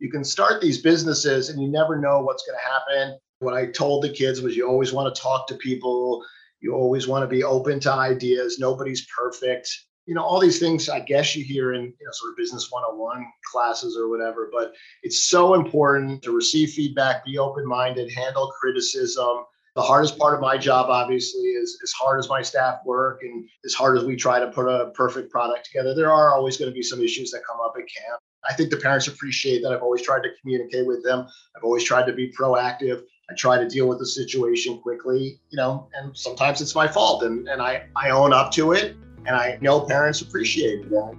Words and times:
you 0.00 0.10
can 0.10 0.24
start 0.24 0.60
these 0.60 0.78
businesses 0.78 1.50
and 1.50 1.62
you 1.62 1.68
never 1.68 1.98
know 2.00 2.20
what's 2.20 2.44
going 2.44 2.58
to 2.58 2.70
happen. 2.72 3.18
What 3.38 3.54
I 3.54 3.66
told 3.66 4.02
the 4.02 4.08
kids 4.08 4.40
was 4.40 4.56
you 4.56 4.66
always 4.66 4.92
want 4.92 5.14
to 5.14 5.20
talk 5.20 5.46
to 5.48 5.54
people, 5.56 6.24
you 6.60 6.74
always 6.74 7.06
want 7.06 7.22
to 7.22 7.28
be 7.28 7.44
open 7.44 7.78
to 7.80 7.92
ideas. 7.92 8.58
Nobody's 8.58 9.06
perfect. 9.06 9.68
You 10.06 10.14
know, 10.14 10.22
all 10.22 10.40
these 10.40 10.58
things 10.58 10.88
I 10.88 11.00
guess 11.00 11.36
you 11.36 11.44
hear 11.44 11.74
in 11.74 11.82
you 11.82 12.06
know, 12.06 12.12
sort 12.12 12.32
of 12.32 12.36
business 12.38 12.68
101 12.70 13.26
classes 13.52 13.96
or 13.96 14.08
whatever, 14.08 14.50
but 14.50 14.72
it's 15.02 15.28
so 15.28 15.54
important 15.54 16.22
to 16.22 16.32
receive 16.32 16.70
feedback, 16.70 17.24
be 17.24 17.38
open 17.38 17.66
minded, 17.66 18.10
handle 18.10 18.50
criticism. 18.58 19.44
The 19.76 19.82
hardest 19.82 20.18
part 20.18 20.34
of 20.34 20.40
my 20.40 20.58
job, 20.58 20.90
obviously, 20.90 21.42
is 21.42 21.78
as 21.82 21.92
hard 21.92 22.18
as 22.18 22.28
my 22.28 22.42
staff 22.42 22.80
work 22.84 23.20
and 23.22 23.48
as 23.64 23.72
hard 23.72 23.96
as 23.96 24.04
we 24.04 24.16
try 24.16 24.40
to 24.40 24.48
put 24.48 24.66
a 24.66 24.90
perfect 24.94 25.30
product 25.30 25.66
together, 25.66 25.94
there 25.94 26.10
are 26.10 26.34
always 26.34 26.56
going 26.56 26.70
to 26.70 26.74
be 26.74 26.82
some 26.82 27.00
issues 27.00 27.30
that 27.30 27.42
come 27.48 27.60
up 27.60 27.74
at 27.76 27.82
camp. 27.82 28.20
I 28.48 28.54
think 28.54 28.70
the 28.70 28.76
parents 28.76 29.06
appreciate 29.06 29.62
that 29.62 29.72
I've 29.72 29.82
always 29.82 30.02
tried 30.02 30.22
to 30.22 30.30
communicate 30.40 30.86
with 30.86 31.04
them. 31.04 31.26
I've 31.56 31.62
always 31.62 31.84
tried 31.84 32.06
to 32.06 32.12
be 32.12 32.32
proactive. 32.32 33.02
I 33.30 33.34
try 33.34 33.58
to 33.58 33.68
deal 33.68 33.86
with 33.86 33.98
the 33.98 34.06
situation 34.06 34.80
quickly, 34.80 35.40
you 35.50 35.56
know, 35.56 35.88
and 35.94 36.16
sometimes 36.16 36.60
it's 36.60 36.74
my 36.74 36.88
fault 36.88 37.22
and, 37.22 37.48
and 37.48 37.60
I, 37.62 37.86
I 37.96 38.10
own 38.10 38.32
up 38.32 38.50
to 38.52 38.72
it. 38.72 38.96
And 39.26 39.36
I 39.36 39.58
know 39.60 39.82
parents 39.82 40.22
appreciate 40.22 40.88
that. 40.88 41.14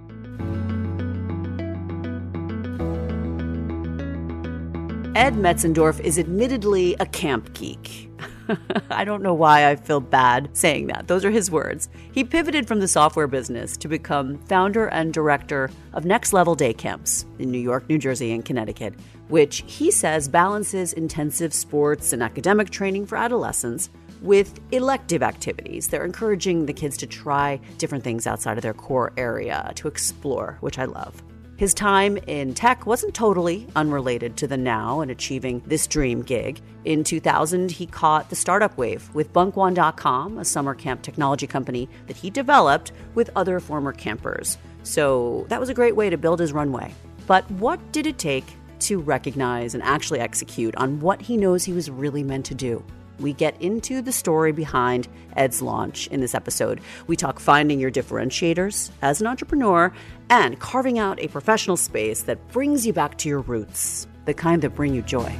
Ed 5.14 5.34
Metzendorf 5.34 6.00
is 6.00 6.18
admittedly 6.18 6.96
a 6.98 7.06
camp 7.06 7.54
geek. 7.54 8.10
I 8.90 9.04
don't 9.04 9.22
know 9.22 9.34
why 9.34 9.68
I 9.68 9.76
feel 9.76 10.00
bad 10.00 10.50
saying 10.52 10.88
that. 10.88 11.06
Those 11.08 11.24
are 11.24 11.30
his 11.30 11.50
words. 11.50 11.88
He 12.12 12.24
pivoted 12.24 12.66
from 12.66 12.80
the 12.80 12.88
software 12.88 13.26
business 13.26 13.76
to 13.78 13.88
become 13.88 14.38
founder 14.46 14.86
and 14.88 15.12
director 15.12 15.70
of 15.92 16.04
Next 16.04 16.32
Level 16.32 16.54
Day 16.54 16.72
Camps 16.72 17.26
in 17.38 17.50
New 17.50 17.58
York, 17.58 17.88
New 17.88 17.98
Jersey, 17.98 18.32
and 18.32 18.44
Connecticut, 18.44 18.94
which 19.28 19.64
he 19.66 19.90
says 19.90 20.28
balances 20.28 20.92
intensive 20.92 21.54
sports 21.54 22.12
and 22.12 22.22
academic 22.22 22.70
training 22.70 23.06
for 23.06 23.16
adolescents 23.16 23.90
with 24.20 24.60
elective 24.70 25.22
activities. 25.22 25.88
They're 25.88 26.04
encouraging 26.04 26.66
the 26.66 26.72
kids 26.72 26.96
to 26.98 27.06
try 27.06 27.60
different 27.78 28.04
things 28.04 28.26
outside 28.26 28.56
of 28.56 28.62
their 28.62 28.74
core 28.74 29.12
area 29.16 29.72
to 29.76 29.88
explore, 29.88 30.58
which 30.60 30.78
I 30.78 30.84
love. 30.84 31.22
His 31.62 31.74
time 31.74 32.16
in 32.26 32.54
tech 32.54 32.86
wasn't 32.86 33.14
totally 33.14 33.68
unrelated 33.76 34.36
to 34.38 34.48
the 34.48 34.56
now 34.56 35.00
and 35.00 35.12
achieving 35.12 35.62
this 35.64 35.86
dream 35.86 36.22
gig. 36.22 36.60
In 36.84 37.04
2000, 37.04 37.70
he 37.70 37.86
caught 37.86 38.30
the 38.30 38.34
startup 38.34 38.76
wave 38.76 39.08
with 39.14 39.32
Bunk1.com, 39.32 40.38
a 40.38 40.44
summer 40.44 40.74
camp 40.74 41.02
technology 41.02 41.46
company 41.46 41.88
that 42.08 42.16
he 42.16 42.30
developed 42.30 42.90
with 43.14 43.30
other 43.36 43.60
former 43.60 43.92
campers. 43.92 44.58
So 44.82 45.46
that 45.50 45.60
was 45.60 45.68
a 45.68 45.74
great 45.74 45.94
way 45.94 46.10
to 46.10 46.18
build 46.18 46.40
his 46.40 46.52
runway. 46.52 46.92
But 47.28 47.48
what 47.52 47.92
did 47.92 48.08
it 48.08 48.18
take 48.18 48.56
to 48.80 48.98
recognize 48.98 49.74
and 49.74 49.84
actually 49.84 50.18
execute 50.18 50.74
on 50.74 50.98
what 50.98 51.22
he 51.22 51.36
knows 51.36 51.62
he 51.62 51.72
was 51.72 51.88
really 51.88 52.24
meant 52.24 52.46
to 52.46 52.56
do? 52.56 52.84
We 53.22 53.32
get 53.32 53.58
into 53.62 54.02
the 54.02 54.10
story 54.10 54.50
behind 54.50 55.06
Ed's 55.36 55.62
launch 55.62 56.08
in 56.08 56.20
this 56.20 56.34
episode. 56.34 56.80
We 57.06 57.16
talk 57.16 57.38
finding 57.38 57.78
your 57.78 57.90
differentiators 57.90 58.90
as 59.00 59.20
an 59.20 59.28
entrepreneur 59.28 59.92
and 60.28 60.58
carving 60.58 60.98
out 60.98 61.20
a 61.20 61.28
professional 61.28 61.76
space 61.76 62.22
that 62.22 62.48
brings 62.48 62.84
you 62.84 62.92
back 62.92 63.16
to 63.18 63.28
your 63.28 63.40
roots, 63.42 64.08
the 64.24 64.34
kind 64.34 64.60
that 64.62 64.70
bring 64.70 64.92
you 64.92 65.02
joy. 65.02 65.32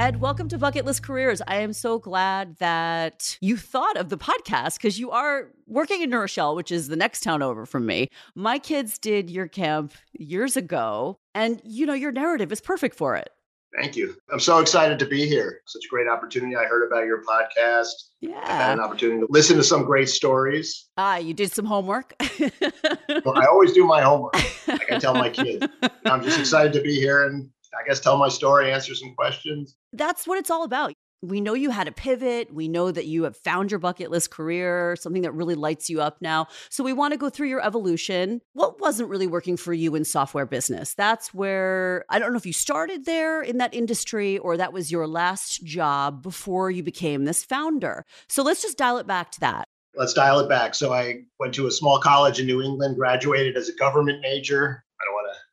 Ed, 0.00 0.20
welcome 0.20 0.48
to 0.48 0.58
Bucket 0.58 0.84
List 0.84 1.04
Careers. 1.04 1.40
I 1.46 1.56
am 1.56 1.72
so 1.72 2.00
glad 2.00 2.56
that 2.58 3.38
you 3.40 3.56
thought 3.56 3.96
of 3.96 4.08
the 4.08 4.18
podcast 4.18 4.78
because 4.78 4.98
you 4.98 5.12
are 5.12 5.48
working 5.66 6.02
in 6.02 6.10
New 6.10 6.18
Rochelle, 6.18 6.56
which 6.56 6.72
is 6.72 6.88
the 6.88 6.96
next 6.96 7.22
town 7.22 7.42
over 7.42 7.64
from 7.64 7.86
me. 7.86 8.08
My 8.34 8.58
kids 8.58 8.98
did 8.98 9.30
your 9.30 9.46
camp 9.46 9.92
years 10.12 10.56
ago, 10.56 11.18
and 11.34 11.60
you 11.64 11.86
know, 11.86 11.94
your 11.94 12.12
narrative 12.12 12.50
is 12.50 12.60
perfect 12.60 12.96
for 12.96 13.14
it. 13.14 13.30
Thank 13.76 13.96
you. 13.96 14.16
I'm 14.32 14.40
so 14.40 14.60
excited 14.60 14.98
to 14.98 15.06
be 15.06 15.26
here. 15.26 15.60
Such 15.66 15.84
a 15.84 15.88
great 15.88 16.08
opportunity. 16.08 16.56
I 16.56 16.64
heard 16.64 16.86
about 16.86 17.04
your 17.04 17.22
podcast. 17.22 17.92
Yeah. 18.20 18.40
I 18.42 18.52
had 18.52 18.78
an 18.78 18.80
opportunity 18.80 19.20
to 19.20 19.26
listen 19.30 19.56
to 19.56 19.62
some 19.62 19.84
great 19.84 20.08
stories. 20.08 20.88
Ah, 20.96 21.16
you 21.16 21.34
did 21.34 21.52
some 21.52 21.66
homework. 21.66 22.14
well, 22.40 23.36
I 23.38 23.44
always 23.44 23.72
do 23.72 23.86
my 23.86 24.00
homework. 24.00 24.36
I 24.68 24.78
can 24.78 25.00
tell 25.00 25.14
my 25.14 25.28
kids. 25.28 25.66
I'm 26.06 26.22
just 26.22 26.38
excited 26.40 26.72
to 26.72 26.80
be 26.80 26.94
here 26.94 27.26
and 27.26 27.48
I 27.78 27.86
guess 27.86 28.00
tell 28.00 28.16
my 28.16 28.28
story, 28.28 28.72
answer 28.72 28.94
some 28.94 29.14
questions. 29.14 29.76
That's 29.92 30.26
what 30.26 30.38
it's 30.38 30.50
all 30.50 30.64
about 30.64 30.94
we 31.22 31.40
know 31.40 31.54
you 31.54 31.70
had 31.70 31.88
a 31.88 31.92
pivot. 31.92 32.52
We 32.52 32.68
know 32.68 32.90
that 32.90 33.06
you 33.06 33.24
have 33.24 33.36
found 33.36 33.70
your 33.70 33.80
bucket 33.80 34.10
list 34.10 34.30
career, 34.30 34.96
something 34.96 35.22
that 35.22 35.32
really 35.32 35.54
lights 35.54 35.90
you 35.90 36.00
up 36.00 36.18
now. 36.20 36.46
So 36.70 36.84
we 36.84 36.92
want 36.92 37.12
to 37.12 37.18
go 37.18 37.28
through 37.28 37.48
your 37.48 37.64
evolution. 37.64 38.40
What 38.52 38.80
wasn't 38.80 39.08
really 39.08 39.26
working 39.26 39.56
for 39.56 39.72
you 39.72 39.94
in 39.94 40.04
software 40.04 40.46
business? 40.46 40.94
That's 40.94 41.34
where 41.34 42.04
I 42.08 42.18
don't 42.18 42.32
know 42.32 42.38
if 42.38 42.46
you 42.46 42.52
started 42.52 43.04
there 43.04 43.42
in 43.42 43.58
that 43.58 43.74
industry 43.74 44.38
or 44.38 44.56
that 44.56 44.72
was 44.72 44.92
your 44.92 45.06
last 45.06 45.64
job 45.64 46.22
before 46.22 46.70
you 46.70 46.82
became 46.82 47.24
this 47.24 47.44
founder. 47.44 48.04
So 48.28 48.42
let's 48.42 48.62
just 48.62 48.78
dial 48.78 48.98
it 48.98 49.06
back 49.06 49.32
to 49.32 49.40
that. 49.40 49.68
Let's 49.94 50.14
dial 50.14 50.38
it 50.38 50.48
back. 50.48 50.76
So 50.76 50.92
I 50.92 51.22
went 51.40 51.54
to 51.54 51.66
a 51.66 51.72
small 51.72 51.98
college 51.98 52.38
in 52.38 52.46
New 52.46 52.62
England, 52.62 52.96
graduated 52.96 53.56
as 53.56 53.68
a 53.68 53.74
government 53.74 54.20
major, 54.22 54.84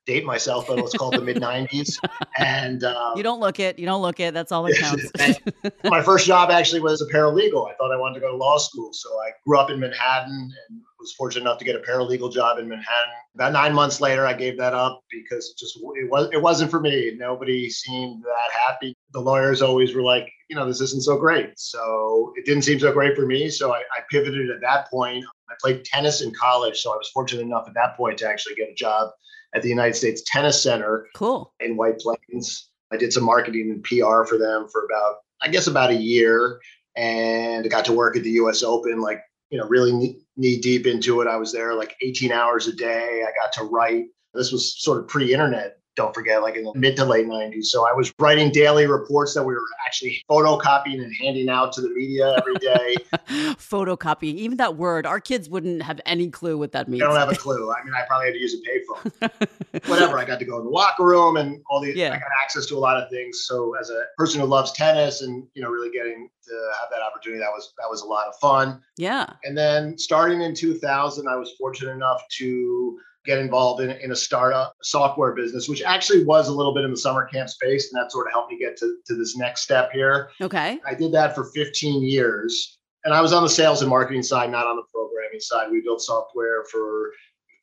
date 0.05 0.25
myself, 0.25 0.67
but 0.67 0.77
it 0.77 0.81
was 0.81 0.93
called 0.93 1.13
the 1.16 1.21
mid 1.29 1.38
90s. 1.38 1.97
And 2.38 2.83
um, 2.83 3.17
you 3.17 3.23
don't 3.23 3.39
look 3.39 3.59
it. 3.59 3.79
You 3.79 3.85
don't 3.85 4.01
look 4.01 4.19
it. 4.19 4.33
That's 4.33 4.51
all 4.51 4.63
that 4.63 4.77
counts. 4.77 5.71
my 5.83 6.01
first 6.01 6.25
job 6.25 6.51
actually 6.51 6.81
was 6.81 7.01
a 7.01 7.05
paralegal. 7.05 7.69
I 7.69 7.75
thought 7.75 7.91
I 7.91 7.97
wanted 7.97 8.16
to 8.16 8.19
go 8.21 8.31
to 8.31 8.38
law 8.38 8.57
school. 8.57 8.91
So 8.93 9.09
I 9.19 9.31
grew 9.45 9.59
up 9.59 9.69
in 9.69 9.79
Manhattan 9.79 10.51
and 10.69 10.81
was 11.05 11.13
fortunate 11.13 11.41
enough 11.41 11.59
to 11.59 11.66
get 11.66 11.75
a 11.75 11.79
paralegal 11.79 12.31
job 12.31 12.57
in 12.57 12.67
Manhattan. 12.67 13.13
About 13.35 13.53
nine 13.53 13.73
months 13.73 14.01
later, 14.01 14.25
I 14.25 14.33
gave 14.33 14.57
that 14.57 14.73
up 14.73 15.01
because 15.11 15.49
it 15.49 15.57
just 15.57 15.77
it 15.77 16.09
was 16.09 16.29
it 16.33 16.41
wasn't 16.41 16.72
for 16.72 16.79
me. 16.79 17.13
Nobody 17.17 17.69
seemed 17.69 18.23
that 18.23 18.51
happy. 18.67 18.95
The 19.13 19.19
lawyers 19.19 19.61
always 19.61 19.93
were 19.93 20.01
like, 20.01 20.27
you 20.49 20.55
know, 20.55 20.66
this 20.66 20.81
isn't 20.81 21.03
so 21.03 21.17
great. 21.17 21.57
So 21.57 22.33
it 22.35 22.45
didn't 22.45 22.63
seem 22.63 22.79
so 22.79 22.91
great 22.91 23.16
for 23.16 23.25
me. 23.25 23.49
So 23.49 23.73
I, 23.73 23.79
I 23.79 24.01
pivoted 24.09 24.49
at 24.49 24.61
that 24.61 24.89
point. 24.89 25.23
I 25.49 25.53
played 25.61 25.85
tennis 25.85 26.22
in 26.22 26.33
college, 26.33 26.79
so 26.79 26.91
I 26.91 26.95
was 26.95 27.09
fortunate 27.13 27.43
enough 27.43 27.66
at 27.67 27.75
that 27.75 27.95
point 27.95 28.17
to 28.19 28.27
actually 28.27 28.55
get 28.55 28.69
a 28.69 28.73
job 28.73 29.11
at 29.55 29.63
the 29.63 29.69
United 29.69 29.95
States 29.95 30.21
Tennis 30.25 30.61
Center. 30.61 31.07
Cool. 31.16 31.53
In 31.59 31.77
White 31.77 31.97
Plains. 31.99 32.69
I 32.91 32.97
did 32.97 33.11
some 33.11 33.23
marketing 33.23 33.71
and 33.71 33.83
PR 33.83 34.25
for 34.25 34.38
them 34.38 34.67
for 34.71 34.85
about, 34.85 35.16
I 35.41 35.47
guess, 35.47 35.66
about 35.66 35.89
a 35.89 35.95
year, 35.95 36.59
and 36.95 37.66
I 37.66 37.67
got 37.67 37.85
to 37.85 37.93
work 37.93 38.16
at 38.16 38.23
the 38.23 38.31
U.S. 38.31 38.61
Open, 38.61 39.01
like 39.01 39.21
you 39.49 39.57
know, 39.57 39.67
really 39.67 40.19
knee 40.38 40.59
deep 40.59 40.85
into 40.85 41.21
it. 41.21 41.27
I 41.27 41.38
was 41.38 41.51
there 41.51 41.73
like 41.73 41.95
18 42.01 42.31
hours 42.31 42.67
a 42.67 42.75
day. 42.75 43.23
I 43.25 43.31
got 43.41 43.53
to 43.53 43.63
write. 43.63 44.05
This 44.33 44.51
was 44.51 44.81
sort 44.81 44.99
of 44.99 45.07
pre-internet 45.07 45.77
don't 45.95 46.13
forget, 46.13 46.41
like 46.41 46.56
in 46.56 46.63
the 46.63 46.73
mid 46.75 46.95
to 46.97 47.06
late 47.06 47.25
90s. 47.25 47.66
So 47.66 47.88
I 47.88 47.94
was 47.94 48.13
writing 48.19 48.51
daily 48.51 48.85
reports 48.85 49.33
that 49.33 49.44
we 49.44 49.53
were 49.53 49.61
actually 49.85 50.23
photocopying 50.29 51.01
and 51.01 51.13
handing 51.22 51.50
out 51.50 51.73
to 51.73 51.81
the 51.81 51.89
media 51.89 52.35
every 52.38 52.56
day. 52.56 52.95
photocopying, 53.56 54.35
even 54.35 54.57
that 54.57 54.75
word, 54.75 55.05
our 55.05 55.19
kids 55.19 55.50
wouldn't 55.50 55.81
have 55.84 56.01
any 56.05 56.29
clue 56.29 56.57
what 56.57 56.72
that 56.73 56.88
means. 56.88 57.03
I 57.03 57.07
don't 57.07 57.16
have 57.16 57.31
a 57.31 57.35
clue. 57.35 57.72
I 57.72 57.84
mean, 57.84 57.94
I 57.94 58.03
probably 58.07 58.28
had 58.28 58.34
to 58.34 58.39
use 58.39 58.55
a 58.55 58.57
payphone. 58.57 59.88
Whatever. 59.89 60.17
I 60.17 60.25
got 60.25 60.39
to 60.39 60.45
go 60.45 60.59
in 60.59 60.66
the 60.66 60.72
locker 60.72 61.05
room 61.05 61.38
and 61.38 61.61
all 61.69 61.81
the, 61.81 61.95
yeah. 61.95 62.07
I 62.07 62.17
got 62.17 62.29
access 62.44 62.66
to 62.67 62.75
a 62.75 62.79
lot 62.79 62.97
of 62.97 63.09
things. 63.09 63.45
So 63.45 63.75
as 63.79 63.89
a 63.89 64.03
person 64.17 64.41
who 64.41 64.47
loves 64.47 64.72
tennis 64.73 65.22
and, 65.22 65.47
you 65.53 65.61
know, 65.61 65.69
really 65.69 65.91
getting 65.91 66.29
to 66.47 66.72
have 66.79 66.89
that 66.91 67.01
opportunity, 67.01 67.39
that 67.39 67.51
was, 67.51 67.73
that 67.78 67.89
was 67.89 68.01
a 68.01 68.05
lot 68.05 68.28
of 68.28 68.35
fun. 68.41 68.81
Yeah. 68.97 69.28
And 69.44 69.57
then 69.57 69.97
starting 69.97 70.41
in 70.41 70.53
2000, 70.53 71.28
I 71.28 71.35
was 71.35 71.53
fortunate 71.57 71.91
enough 71.91 72.22
to 72.38 73.00
get 73.25 73.39
involved 73.39 73.81
in, 73.81 73.91
in 73.91 74.11
a 74.11 74.15
startup 74.15 74.75
software 74.81 75.33
business, 75.33 75.67
which 75.67 75.81
actually 75.81 76.23
was 76.23 76.47
a 76.47 76.53
little 76.53 76.73
bit 76.73 76.85
in 76.85 76.91
the 76.91 76.97
summer 76.97 77.25
camp 77.25 77.49
space. 77.49 77.91
And 77.91 78.01
that 78.01 78.11
sort 78.11 78.27
of 78.27 78.33
helped 78.33 78.51
me 78.51 78.59
get 78.59 78.77
to, 78.77 78.97
to 79.07 79.15
this 79.15 79.37
next 79.37 79.61
step 79.61 79.91
here. 79.91 80.29
Okay. 80.41 80.79
I 80.85 80.93
did 80.93 81.11
that 81.13 81.35
for 81.35 81.45
15 81.55 82.03
years. 82.03 82.77
And 83.03 83.13
I 83.13 83.21
was 83.21 83.33
on 83.33 83.43
the 83.43 83.49
sales 83.49 83.81
and 83.81 83.89
marketing 83.89 84.23
side, 84.23 84.49
not 84.49 84.65
on 84.65 84.75
the 84.75 84.83
programming 84.91 85.39
side. 85.39 85.71
We 85.71 85.81
built 85.81 86.01
software 86.01 86.65
for 86.71 87.11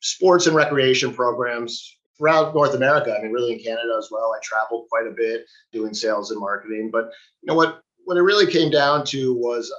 sports 0.01 0.47
and 0.47 0.55
recreation 0.55 1.13
programs 1.13 1.97
throughout 2.17 2.53
North 2.53 2.75
America. 2.75 3.15
I 3.17 3.21
mean, 3.21 3.31
really 3.31 3.53
in 3.53 3.59
Canada 3.59 3.95
as 3.97 4.09
well. 4.11 4.33
I 4.33 4.39
traveled 4.41 4.87
quite 4.89 5.07
a 5.07 5.11
bit 5.11 5.45
doing 5.71 5.93
sales 5.93 6.31
and 6.31 6.39
marketing. 6.39 6.89
But 6.91 7.11
you 7.41 7.47
know 7.47 7.55
what? 7.55 7.81
What 8.05 8.17
it 8.17 8.21
really 8.21 8.51
came 8.51 8.69
down 8.69 9.05
to 9.07 9.33
was 9.33 9.73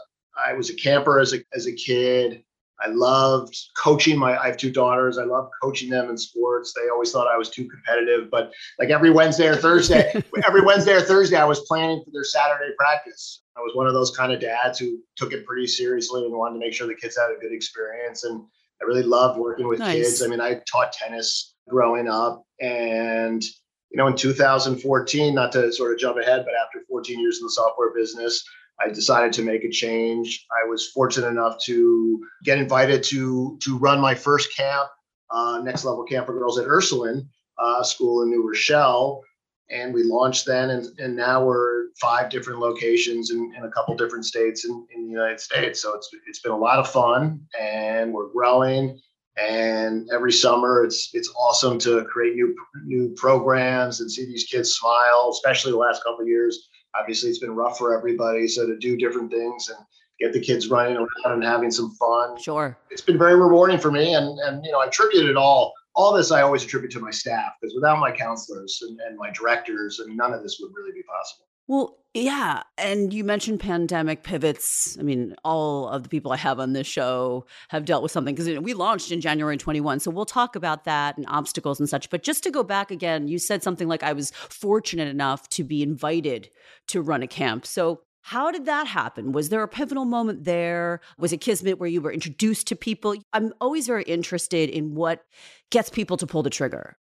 I 0.47 0.55
was 0.55 0.71
a 0.71 0.75
camper 0.75 1.21
as 1.21 1.35
a 1.35 1.39
as 1.55 1.67
a 1.67 1.73
kid. 1.73 2.43
I 2.81 2.89
loved 2.89 3.57
coaching 3.77 4.19
my 4.19 4.37
I 4.37 4.49
have 4.49 4.57
two 4.57 4.71
daughters. 4.71 5.19
I 5.19 5.25
love 5.25 5.49
coaching 5.63 5.91
them 5.91 6.11
in 6.11 6.19
sports. 6.19 6.73
They 6.73 6.89
always 6.89 7.13
thought 7.13 7.33
I 7.33 7.37
was 7.37 7.51
too 7.51 7.69
competitive, 7.69 8.31
but 8.31 8.53
like 8.79 8.91
every 8.91 9.11
Wednesday 9.11 9.47
or 9.47 9.57
Thursday, 9.57 10.13
every 10.47 10.63
Wednesday 10.63 10.93
or 10.93 11.01
Thursday 11.01 11.37
I 11.37 11.45
was 11.45 11.61
planning 11.61 12.03
for 12.05 12.11
their 12.11 12.25
Saturday 12.25 12.73
practice. 12.77 13.43
I 13.57 13.61
was 13.61 13.77
one 13.77 13.87
of 13.87 13.95
those 13.95 14.15
kind 14.17 14.33
of 14.33 14.41
dads 14.41 14.79
who 14.79 14.99
took 15.17 15.33
it 15.33 15.47
pretty 15.47 15.67
seriously 15.67 16.25
and 16.25 16.35
wanted 16.35 16.55
to 16.55 16.61
make 16.61 16.75
sure 16.75 16.87
the 16.87 16.95
kids 16.95 17.17
had 17.17 17.31
a 17.31 17.41
good 17.41 17.53
experience 17.53 18.25
and 18.25 18.43
I 18.83 18.85
really 18.85 19.05
loved 19.05 19.39
working 19.39 19.69
with 19.69 19.79
nice. 19.79 19.95
kids. 19.95 20.23
I 20.23 20.27
mean, 20.27 20.41
I 20.41 20.61
taught 20.71 20.93
tennis 20.93 21.55
growing 21.69 22.09
up 22.09 22.45
and 22.61 23.43
you 23.43 23.97
know 23.97 24.07
in 24.07 24.17
2014 24.17 25.35
not 25.35 25.53
to 25.53 25.73
sort 25.73 25.93
of 25.93 25.99
jump 25.99 26.19
ahead 26.19 26.45
but 26.45 26.55
after 26.55 26.85
14 26.89 27.19
years 27.19 27.39
in 27.39 27.47
the 27.47 27.51
software 27.51 27.93
business 27.95 28.45
I 28.81 28.89
decided 28.89 29.33
to 29.35 29.43
make 29.43 29.65
a 29.65 29.71
change. 29.71 30.47
I 30.51 30.69
was 30.69 30.89
fortunate 30.89 31.29
enough 31.29 31.59
to 31.65 32.21
get 32.45 32.59
invited 32.59 33.03
to 33.05 33.59
to 33.63 33.79
run 33.79 34.01
my 34.01 34.15
first 34.15 34.55
camp 34.57 34.89
uh, 35.31 35.61
Next 35.63 35.85
Level 35.85 36.05
Camp 36.05 36.27
for 36.27 36.39
Girls 36.39 36.59
at 36.59 36.67
Ursuline 36.67 37.29
uh, 37.59 37.83
School 37.83 38.23
in 38.23 38.31
New 38.31 38.47
Rochelle. 38.47 39.23
And 39.71 39.95
we 39.95 40.03
launched 40.03 40.47
then, 40.47 40.71
and, 40.71 40.87
and 40.99 41.17
now 41.17 41.45
we're 41.45 41.87
five 41.99 42.29
different 42.29 42.61
locations 42.61 43.31
in, 43.31 43.53
in 43.57 43.65
a 43.65 43.71
couple 43.71 43.97
different 43.97 44.27
states 44.27 44.67
in, 44.67 44.87
in 44.95 45.07
the 45.07 45.11
United 45.11 45.41
States. 45.41 45.81
So 45.81 45.95
it's 45.95 46.11
it's 46.27 46.41
been 46.41 46.53
a 46.53 46.57
lot 46.57 46.79
of 46.79 46.89
fun, 46.89 47.41
and 47.59 48.13
we're 48.13 48.31
growing. 48.31 49.01
And 49.37 50.09
every 50.13 50.33
summer, 50.33 50.85
it's 50.85 51.11
it's 51.15 51.33
awesome 51.37 51.79
to 51.81 52.05
create 52.05 52.35
new 52.35 52.55
new 52.85 53.15
programs 53.17 54.01
and 54.01 54.13
see 54.13 54.27
these 54.27 54.45
kids 54.45 54.75
smile. 54.75 55.31
Especially 55.33 55.73
the 55.73 55.79
last 55.79 56.05
couple 56.05 56.27
years, 56.27 56.69
obviously 56.99 57.31
it's 57.31 57.39
been 57.39 57.55
rough 57.55 57.79
for 57.79 57.97
everybody. 57.97 58.47
So 58.49 58.67
to 58.67 58.77
do 58.77 58.97
different 58.97 59.31
things 59.31 59.69
and 59.69 59.79
get 60.21 60.33
the 60.33 60.41
kids 60.41 60.69
running 60.69 60.97
around 60.97 61.35
and 61.35 61.45
having 61.45 61.71
some 61.71 61.91
fun. 61.93 62.41
Sure. 62.41 62.77
It's 62.91 63.03
been 63.03 63.19
very 63.19 63.37
rewarding 63.37 63.79
for 63.79 63.91
me. 63.91 64.15
And, 64.15 64.39
and 64.41 64.65
you 64.65 64.73
know, 64.73 64.81
I 64.81 64.87
attribute 64.87 65.27
it 65.27 65.37
all, 65.37 65.73
all 65.95 66.13
this 66.13 66.31
I 66.31 66.43
always 66.43 66.65
attribute 66.65 66.93
to 66.93 67.01
my 67.01 67.11
staff 67.11 67.53
because 67.61 67.75
without 67.75 67.99
my 67.99 68.13
counselors 68.13 68.83
and, 68.89 68.99
and 69.01 69.17
my 69.17 69.31
directors, 69.31 70.01
and 70.01 70.17
none 70.17 70.33
of 70.33 70.43
this 70.43 70.59
would 70.61 70.73
really 70.75 70.93
be 70.93 71.03
possible. 71.03 71.47
Well, 71.67 71.99
yeah. 72.13 72.63
And 72.79 73.13
you 73.13 73.25
mentioned 73.25 73.59
pandemic 73.59 74.23
pivots. 74.23 74.97
I 75.01 75.03
mean, 75.03 75.35
all 75.45 75.89
of 75.89 76.05
the 76.05 76.09
people 76.09 76.31
I 76.31 76.37
have 76.37 76.61
on 76.61 76.73
this 76.73 76.87
show 76.87 77.47
have 77.71 77.85
dealt 77.85 78.05
with 78.05 78.13
something 78.13 78.37
because 78.37 78.61
we 78.61 78.73
launched 78.73 79.11
in 79.11 79.21
January 79.21 79.57
21. 79.57 79.99
So 79.99 80.13
we'll 80.13 80.25
talk 80.25 80.55
about 80.55 80.85
that 80.85 81.17
and 81.17 81.27
obstacles 81.29 81.81
and 81.81 81.89
such. 81.89 82.11
But 82.11 82.23
just 82.23 82.45
to 82.45 82.53
go 82.53 82.63
back 82.63 82.93
again, 82.93 83.27
you 83.27 83.41
said 83.41 83.65
something 83.65 83.89
like 83.89 84.05
I 84.05 84.13
was 84.13 84.31
fortunate 84.31 85.09
enough 85.09 85.49
to 85.51 85.65
be 85.65 85.83
invited 85.83 86.51
to 86.89 87.03
run 87.03 87.25
a 87.25 87.27
camp. 87.27 87.67
So 87.67 88.03
how 88.21 88.53
did 88.53 88.67
that 88.67 88.87
happen? 88.87 89.33
Was 89.33 89.49
there 89.49 89.63
a 89.63 89.69
pivotal 89.69 90.05
moment 90.05 90.45
there? 90.45 91.01
Was 91.19 91.33
it 91.33 91.39
Kismet 91.39 91.81
where 91.81 91.89
you 91.89 92.01
were 92.01 92.13
introduced 92.13 92.69
to 92.69 92.77
people? 92.77 93.17
I'm 93.33 93.53
always 93.61 93.89
very 93.89 94.05
interested 94.05 94.71
in 94.71 94.95
what 94.95 95.25
gets 95.71 95.91
people 95.91 96.17
to 96.19 96.27
pull 96.27 96.45
the 96.45 96.49
trigger. 96.49 96.97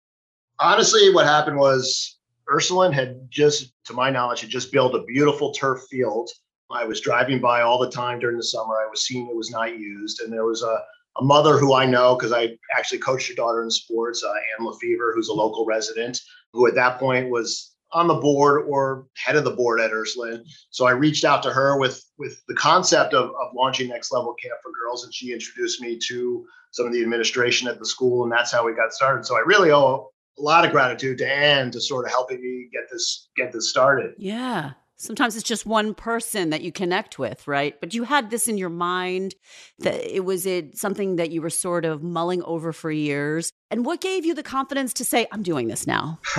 Honestly, 0.59 1.15
what 1.15 1.25
happened 1.25 1.59
was 1.59 2.14
Ursuline 2.53 2.93
had 2.93 3.31
just, 3.31 3.73
to 3.87 3.93
my 3.93 4.11
knowledge, 4.11 4.41
had 4.41 4.51
just 4.51 4.73
built 4.73 4.95
a 4.95 5.05
beautiful 5.05 5.53
turf 5.53 5.83
field. 5.91 6.31
I 6.71 6.85
was 6.85 7.01
driving 7.01 7.41
by 7.41 7.63
all 7.63 7.79
the 7.79 7.91
time 7.91 8.19
during 8.19 8.37
the 8.37 8.43
summer. 8.43 8.75
I 8.75 8.89
was 8.91 9.07
seeing 9.07 9.29
it 9.29 9.37
was 9.37 9.51
not 9.51 9.79
used. 9.79 10.21
And 10.21 10.33
there 10.33 10.45
was 10.45 10.63
a, 10.63 10.83
a 11.19 11.25
mother 11.25 11.59
who 11.59 11.75
I 11.75 11.87
know 11.87 12.17
because 12.17 12.33
I 12.33 12.57
actually 12.77 12.99
coached 12.99 13.29
her 13.29 13.35
daughter 13.35 13.63
in 13.63 13.71
sports, 13.71 14.25
uh, 14.25 14.33
Ann 14.59 14.67
Lefevre, 14.67 15.13
who's 15.15 15.29
a 15.29 15.35
local 15.35 15.65
resident, 15.67 16.21
who 16.53 16.67
at 16.67 16.75
that 16.75 16.99
point 16.99 17.31
was 17.31 17.75
on 17.93 18.09
the 18.09 18.15
board 18.15 18.65
or 18.67 19.07
head 19.15 19.37
of 19.37 19.45
the 19.45 19.53
board 19.53 19.81
at 19.81 19.93
Ursuline. 19.93 20.45
So 20.71 20.87
I 20.87 20.91
reached 20.91 21.25
out 21.25 21.43
to 21.45 21.51
her 21.53 21.79
with 21.79 22.03
with 22.19 22.43
the 22.49 22.55
concept 22.55 23.15
of, 23.15 23.27
of 23.31 23.55
launching 23.55 23.89
Next 23.89 24.13
Level 24.13 24.35
Camp 24.35 24.57
for 24.63 24.73
Girls, 24.73 25.05
and 25.05 25.15
she 25.15 25.33
introduced 25.33 25.81
me 25.81 25.99
to 26.09 26.45
some 26.73 26.87
of 26.87 26.93
the 26.93 27.03
administration 27.03 27.69
at 27.69 27.79
the 27.79 27.87
school, 27.87 28.25
and 28.25 28.33
that's 28.33 28.51
how 28.51 28.67
we 28.67 28.75
got 28.75 28.93
started. 28.93 29.25
So 29.25 29.37
I 29.37 29.41
really 29.47 29.71
owe 29.71 30.11
a 30.39 30.43
lot 30.43 30.65
of 30.65 30.73
gratitude 30.73 31.19
to 31.19 31.31
Anne 31.31 31.71
to 31.73 31.81
sort 31.81 32.05
of 32.07 32.11
helping 32.11 32.41
me 32.41 32.69
get 32.73 32.85
this 32.91 33.29
get 33.37 33.53
this 33.53 33.71
started. 33.71 34.15
Yeah. 34.19 34.73
Sometimes 34.97 35.35
it's 35.35 35.45
just 35.47 35.67
one 35.67 35.93
person 35.93 36.51
that 36.51 36.63
you 36.63 36.71
connect 36.71 37.19
with, 37.19 37.47
right? 37.49 37.79
But 37.81 37.95
you 37.95 38.05
had 38.05 38.31
this 38.31 38.47
in 38.47 38.57
your 38.57 38.71
mind 38.71 39.35
that 39.81 39.95
it 39.95 40.25
was 40.25 40.47
it 40.47 40.79
something 40.79 41.17
that 41.17 41.31
you 41.31 41.43
were 41.43 41.51
sort 41.51 41.85
of 41.85 42.03
mulling 42.03 42.43
over 42.45 42.73
for 42.73 42.91
years. 42.93 43.51
And 43.71 43.85
what 43.85 44.01
gave 44.01 44.25
you 44.25 44.35
the 44.35 44.43
confidence 44.45 44.95
to 44.95 45.05
say, 45.05 45.27
I'm 45.33 45.43
doing 45.43 45.67
this 45.67 45.87
now? 45.87 46.21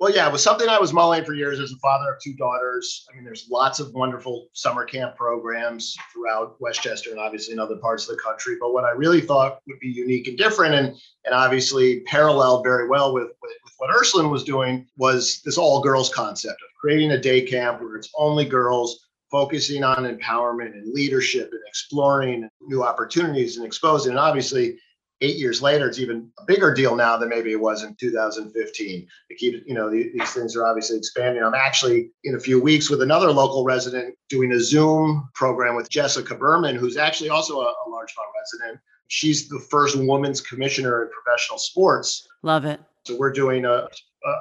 Well, 0.00 0.14
yeah, 0.14 0.28
it 0.28 0.32
was 0.32 0.44
something 0.44 0.68
I 0.68 0.78
was 0.78 0.92
mulling 0.92 1.24
for 1.24 1.34
years 1.34 1.58
as 1.58 1.72
a 1.72 1.76
father 1.78 2.12
of 2.12 2.20
two 2.22 2.34
daughters. 2.34 3.04
I 3.10 3.16
mean, 3.16 3.24
there's 3.24 3.48
lots 3.50 3.80
of 3.80 3.92
wonderful 3.94 4.46
summer 4.52 4.84
camp 4.84 5.16
programs 5.16 5.96
throughout 6.12 6.54
Westchester 6.60 7.10
and 7.10 7.18
obviously 7.18 7.54
in 7.54 7.58
other 7.58 7.78
parts 7.78 8.08
of 8.08 8.16
the 8.16 8.22
country. 8.22 8.56
But 8.60 8.72
what 8.72 8.84
I 8.84 8.90
really 8.90 9.20
thought 9.20 9.58
would 9.66 9.80
be 9.80 9.88
unique 9.88 10.28
and 10.28 10.38
different 10.38 10.76
and, 10.76 10.96
and 11.24 11.34
obviously 11.34 12.00
paralleled 12.02 12.62
very 12.62 12.88
well 12.88 13.12
with, 13.12 13.26
with, 13.42 13.52
with 13.64 13.74
what 13.78 13.90
Ursuline 13.90 14.30
was 14.30 14.44
doing 14.44 14.86
was 14.98 15.42
this 15.44 15.58
all 15.58 15.82
girls 15.82 16.14
concept 16.14 16.62
of 16.62 16.80
creating 16.80 17.10
a 17.10 17.20
day 17.20 17.42
camp 17.42 17.80
where 17.80 17.96
it's 17.96 18.10
only 18.16 18.44
girls 18.44 19.04
focusing 19.32 19.82
on 19.82 20.04
empowerment 20.04 20.74
and 20.74 20.94
leadership 20.94 21.48
and 21.50 21.60
exploring 21.66 22.48
new 22.60 22.84
opportunities 22.84 23.56
and 23.56 23.66
exposing. 23.66 24.10
And 24.10 24.20
obviously, 24.20 24.78
eight 25.20 25.36
years 25.36 25.60
later, 25.60 25.88
it's 25.88 25.98
even 25.98 26.30
a 26.38 26.44
bigger 26.44 26.72
deal 26.72 26.94
now 26.94 27.16
than 27.16 27.28
maybe 27.28 27.52
it 27.52 27.60
was 27.60 27.82
in 27.82 27.94
2015. 27.96 29.08
To 29.28 29.34
keep, 29.34 29.64
you 29.66 29.74
know, 29.74 29.90
these, 29.90 30.12
these 30.12 30.30
things 30.30 30.56
are 30.56 30.66
obviously 30.66 30.96
expanding. 30.96 31.42
I'm 31.42 31.54
actually 31.54 32.10
in 32.24 32.36
a 32.36 32.40
few 32.40 32.60
weeks 32.60 32.90
with 32.90 33.02
another 33.02 33.30
local 33.30 33.64
resident 33.64 34.14
doing 34.28 34.52
a 34.52 34.60
Zoom 34.60 35.28
program 35.34 35.74
with 35.74 35.90
Jessica 35.90 36.34
Berman, 36.34 36.76
who's 36.76 36.96
actually 36.96 37.30
also 37.30 37.60
a, 37.60 37.64
a 37.64 37.86
Larchmont 37.88 38.28
resident. 38.40 38.80
She's 39.08 39.48
the 39.48 39.58
first 39.58 39.96
woman's 39.96 40.40
commissioner 40.40 41.04
in 41.04 41.10
professional 41.10 41.58
sports. 41.58 42.26
Love 42.42 42.64
it. 42.64 42.80
So 43.04 43.16
we're 43.16 43.32
doing 43.32 43.64
a, 43.64 43.88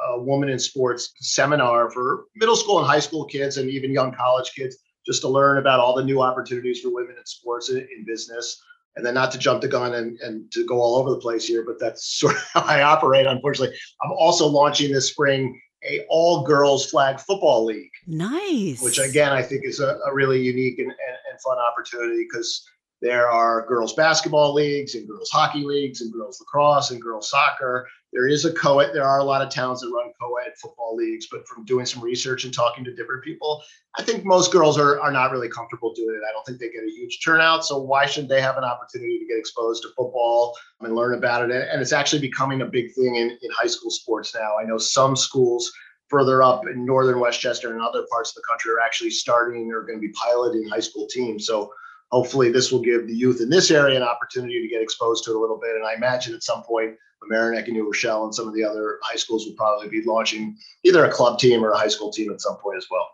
a, 0.10 0.22
woman 0.22 0.50
in 0.50 0.60
sports 0.60 1.14
seminar 1.22 1.90
for 1.90 2.26
middle 2.36 2.56
school 2.56 2.80
and 2.80 2.88
high 2.88 3.00
school 3.00 3.24
kids 3.24 3.58
and 3.58 3.70
even 3.70 3.94
young 3.94 4.14
college 4.14 4.52
kids 4.54 4.78
just 5.06 5.22
to 5.22 5.30
learn 5.30 5.58
about 5.58 5.80
all 5.80 5.96
the 5.96 6.04
new 6.04 6.22
opportunities 6.22 6.82
for 6.82 6.94
women 6.94 7.16
in 7.18 7.26
sports 7.26 7.70
in 7.70 8.04
business 8.06 8.62
and 8.98 9.06
then 9.06 9.14
not 9.14 9.32
to 9.32 9.38
jump 9.38 9.62
the 9.62 9.68
gun 9.68 9.94
and, 9.94 10.20
and 10.20 10.52
to 10.52 10.66
go 10.66 10.82
all 10.82 10.96
over 10.96 11.12
the 11.12 11.20
place 11.20 11.48
here, 11.48 11.64
but 11.66 11.80
that's 11.80 12.06
sort 12.20 12.36
of 12.36 12.44
how 12.54 12.62
I 12.62 12.82
operate, 12.82 13.28
unfortunately. 13.28 13.78
I'm 14.04 14.12
also 14.12 14.48
launching 14.48 14.92
this 14.92 15.10
spring 15.10 15.60
a 15.88 16.04
all 16.10 16.44
girls 16.44 16.90
flag 16.90 17.20
football 17.20 17.64
league. 17.64 17.92
Nice. 18.08 18.82
Which 18.82 18.98
again, 18.98 19.32
I 19.32 19.44
think 19.44 19.62
is 19.64 19.80
a, 19.80 20.00
a 20.08 20.14
really 20.14 20.42
unique 20.42 20.80
and, 20.80 20.90
and, 20.90 21.18
and 21.30 21.42
fun 21.42 21.58
opportunity 21.60 22.26
because 22.30 22.68
there 23.02 23.30
are 23.30 23.66
girls 23.68 23.94
basketball 23.94 24.54
leagues 24.54 24.96
and 24.96 25.08
girls 25.08 25.30
hockey 25.32 25.64
leagues 25.64 26.02
and 26.02 26.12
girls 26.12 26.40
lacrosse 26.40 26.92
and 26.92 27.02
girls 27.02 27.30
soccer. 27.30 27.88
There 28.12 28.28
is 28.28 28.46
a 28.46 28.54
co-ed. 28.54 28.92
There 28.94 29.04
are 29.04 29.20
a 29.20 29.24
lot 29.24 29.42
of 29.42 29.50
towns 29.50 29.82
that 29.82 29.92
run 29.94 30.12
co-ed 30.20 30.54
football 30.60 30.96
leagues, 30.96 31.28
but 31.30 31.48
from 31.48 31.66
doing 31.66 31.86
some 31.86 32.02
research 32.02 32.46
and 32.46 32.54
talking 32.54 32.84
to 32.86 32.96
different 32.96 33.24
people, 33.24 33.62
I 33.98 34.02
think 34.02 34.26
most 34.26 34.52
girls 34.52 34.80
are, 34.80 35.00
are 35.00 35.12
not 35.12 35.32
really 35.32 35.50
comfortable 35.50 35.94
doing 35.94 36.16
it. 36.16 36.26
I 36.28 36.32
don't 36.32 36.46
think 36.46 36.60
they 36.60 36.70
get 36.70 36.88
a 36.88 36.92
huge 36.92 37.20
turnout. 37.24 37.66
So 37.66 37.78
why 37.78 38.06
should 38.06 38.30
they 38.30 38.42
have 38.42 38.58
an 38.58 38.64
opportunity 38.64 39.20
to 39.20 39.26
get 39.26 39.38
exposed 39.38 39.84
to 39.84 39.90
football 39.90 40.58
and 40.82 40.96
learn 40.96 41.16
about 41.16 41.50
it? 41.50 41.68
And 41.72 41.82
it's 41.82 41.94
actually 41.94 42.22
becoming 42.22 42.62
a 42.62 42.66
big 42.66 42.94
thing 42.94 43.16
in, 43.16 43.30
in 43.30 43.52
high 43.52 43.68
school 43.68 43.92
sports 43.92 44.34
now. 44.34 44.58
I 44.60 44.64
know 44.64 44.78
some 44.78 45.16
schools 45.16 45.72
further 46.08 46.42
up 46.42 46.66
in 46.66 46.86
northern 46.86 47.20
Westchester 47.20 47.74
and 47.74 47.82
other 47.82 48.06
parts 48.10 48.32
of 48.32 48.36
the 48.36 48.48
country 48.50 48.72
are 48.72 48.80
actually 48.80 49.10
starting 49.10 49.72
or 49.72 49.82
going 49.82 50.00
to 50.00 50.08
be 50.08 50.14
piloting 50.14 50.68
high 50.68 50.80
school 50.80 51.06
teams. 51.08 51.46
So 51.46 51.74
hopefully 52.12 52.52
this 52.52 52.72
will 52.72 52.82
give 52.82 53.08
the 53.08 53.16
youth 53.16 53.42
in 53.42 53.50
this 53.50 53.72
area 53.72 53.98
an 53.98 54.04
opportunity 54.04 54.62
to 54.62 54.68
get 54.68 54.82
exposed 54.82 55.24
to 55.26 55.32
it 55.32 55.36
a 55.36 55.40
little 55.40 55.60
bit. 55.60 55.76
And 55.76 55.86
I 55.86 55.94
imagine 55.94 56.34
at 56.34 56.44
some 56.44 56.64
point, 56.64 56.96
Mamaroneck 57.32 57.66
and 57.66 57.74
New 57.74 57.86
Rochelle 57.86 58.24
and 58.24 58.34
some 58.34 58.48
of 58.48 58.54
the 58.54 58.64
other 58.64 59.00
high 59.04 59.16
schools 59.16 59.46
will 59.46 59.56
probably 59.56 59.90
be 59.90 60.04
launching 60.06 60.56
either 60.84 61.04
a 61.04 61.12
club 61.12 61.40
team 61.40 61.64
or 61.64 61.72
a 61.72 61.78
high 61.78 61.88
school 61.88 62.12
team 62.12 62.32
at 62.32 62.42
some 62.42 62.58
point 62.58 62.78
as 62.78 62.88
well. 62.90 63.08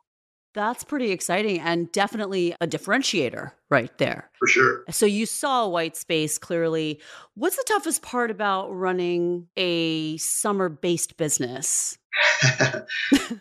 That's 0.54 0.84
pretty 0.84 1.10
exciting 1.10 1.60
and 1.60 1.92
definitely 1.92 2.56
a 2.62 2.68
differentiator 2.68 3.52
right 3.72 3.98
there. 3.98 4.30
For 4.38 4.48
sure. 4.48 4.84
So 4.92 5.08
you 5.08 5.26
saw 5.26 5.68
white 5.68 5.98
space 5.98 6.38
clearly. 6.38 7.02
What's 7.34 7.56
the 7.56 7.66
toughest 7.68 8.04
part 8.04 8.30
about 8.30 8.68
running 8.72 9.48
a 9.58 10.18
summer 10.18 10.70
based 10.70 11.18
business? 11.18 11.98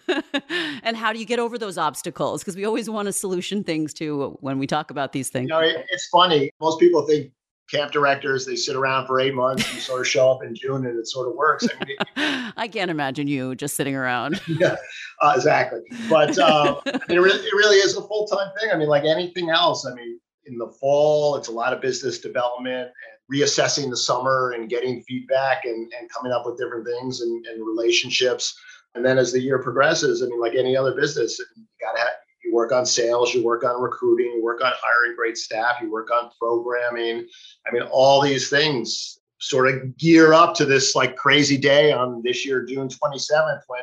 and 0.82 0.96
how 0.96 1.12
do 1.12 1.18
you 1.18 1.24
get 1.24 1.38
over 1.38 1.58
those 1.58 1.78
obstacles? 1.78 2.42
Because 2.42 2.56
we 2.56 2.64
always 2.64 2.88
want 2.88 3.06
to 3.06 3.12
solution 3.12 3.64
things 3.64 3.92
to 3.94 4.36
when 4.40 4.58
we 4.58 4.66
talk 4.66 4.90
about 4.90 5.12
these 5.12 5.28
things. 5.28 5.44
You 5.44 5.54
know, 5.54 5.60
it, 5.60 5.86
it's 5.90 6.08
funny. 6.08 6.50
Most 6.60 6.80
people 6.80 7.06
think 7.06 7.32
camp 7.70 7.90
directors 7.90 8.44
they 8.44 8.56
sit 8.56 8.76
around 8.76 9.06
for 9.06 9.18
eight 9.18 9.34
months 9.34 9.72
you 9.72 9.80
sort 9.80 10.00
of 10.00 10.06
show 10.06 10.30
up 10.30 10.42
in 10.42 10.54
june 10.54 10.84
and 10.84 10.98
it 10.98 11.06
sort 11.06 11.28
of 11.28 11.34
works 11.34 11.66
i, 11.80 11.84
mean, 11.84 11.96
I 12.56 12.68
can't 12.68 12.90
imagine 12.90 13.28
you 13.28 13.54
just 13.54 13.76
sitting 13.76 13.94
around 13.94 14.40
yeah 14.48 14.76
uh, 15.22 15.32
exactly 15.34 15.80
but 16.10 16.36
uh, 16.38 16.80
I 16.84 16.90
mean, 16.92 17.00
it, 17.08 17.20
really, 17.20 17.38
it 17.38 17.54
really 17.54 17.76
is 17.76 17.96
a 17.96 18.02
full-time 18.02 18.50
thing 18.60 18.70
i 18.72 18.76
mean 18.76 18.88
like 18.88 19.04
anything 19.04 19.48
else 19.48 19.86
i 19.86 19.94
mean 19.94 20.20
in 20.46 20.58
the 20.58 20.68
fall 20.80 21.36
it's 21.36 21.48
a 21.48 21.52
lot 21.52 21.72
of 21.72 21.80
business 21.80 22.18
development 22.18 22.88
and 22.88 23.40
reassessing 23.40 23.88
the 23.88 23.96
summer 23.96 24.50
and 24.50 24.68
getting 24.68 25.00
feedback 25.02 25.64
and, 25.64 25.90
and 25.98 26.10
coming 26.10 26.32
up 26.32 26.44
with 26.44 26.58
different 26.58 26.86
things 26.86 27.20
and, 27.22 27.46
and 27.46 27.66
relationships 27.66 28.58
and 28.94 29.04
then 29.04 29.18
as 29.18 29.32
the 29.32 29.40
year 29.40 29.58
progresses 29.58 30.22
i 30.22 30.26
mean 30.26 30.40
like 30.40 30.54
any 30.54 30.76
other 30.76 30.94
business 30.94 31.38
you 31.38 31.64
got 31.80 31.92
to 31.92 32.00
have 32.00 32.10
you 32.44 32.52
work 32.52 32.72
on 32.72 32.84
sales, 32.84 33.34
you 33.34 33.44
work 33.44 33.64
on 33.64 33.80
recruiting, 33.80 34.32
you 34.32 34.42
work 34.42 34.62
on 34.62 34.72
hiring 34.82 35.16
great 35.16 35.38
staff, 35.38 35.76
you 35.80 35.90
work 35.90 36.10
on 36.10 36.30
programming. 36.38 37.26
I 37.66 37.72
mean, 37.72 37.82
all 37.82 38.20
these 38.20 38.48
things 38.48 39.20
sort 39.38 39.68
of 39.68 39.96
gear 39.96 40.32
up 40.32 40.54
to 40.54 40.64
this 40.64 40.94
like 40.94 41.16
crazy 41.16 41.56
day 41.56 41.92
on 41.92 42.22
this 42.24 42.46
year, 42.46 42.64
June 42.64 42.88
27th, 42.88 43.62
when 43.66 43.82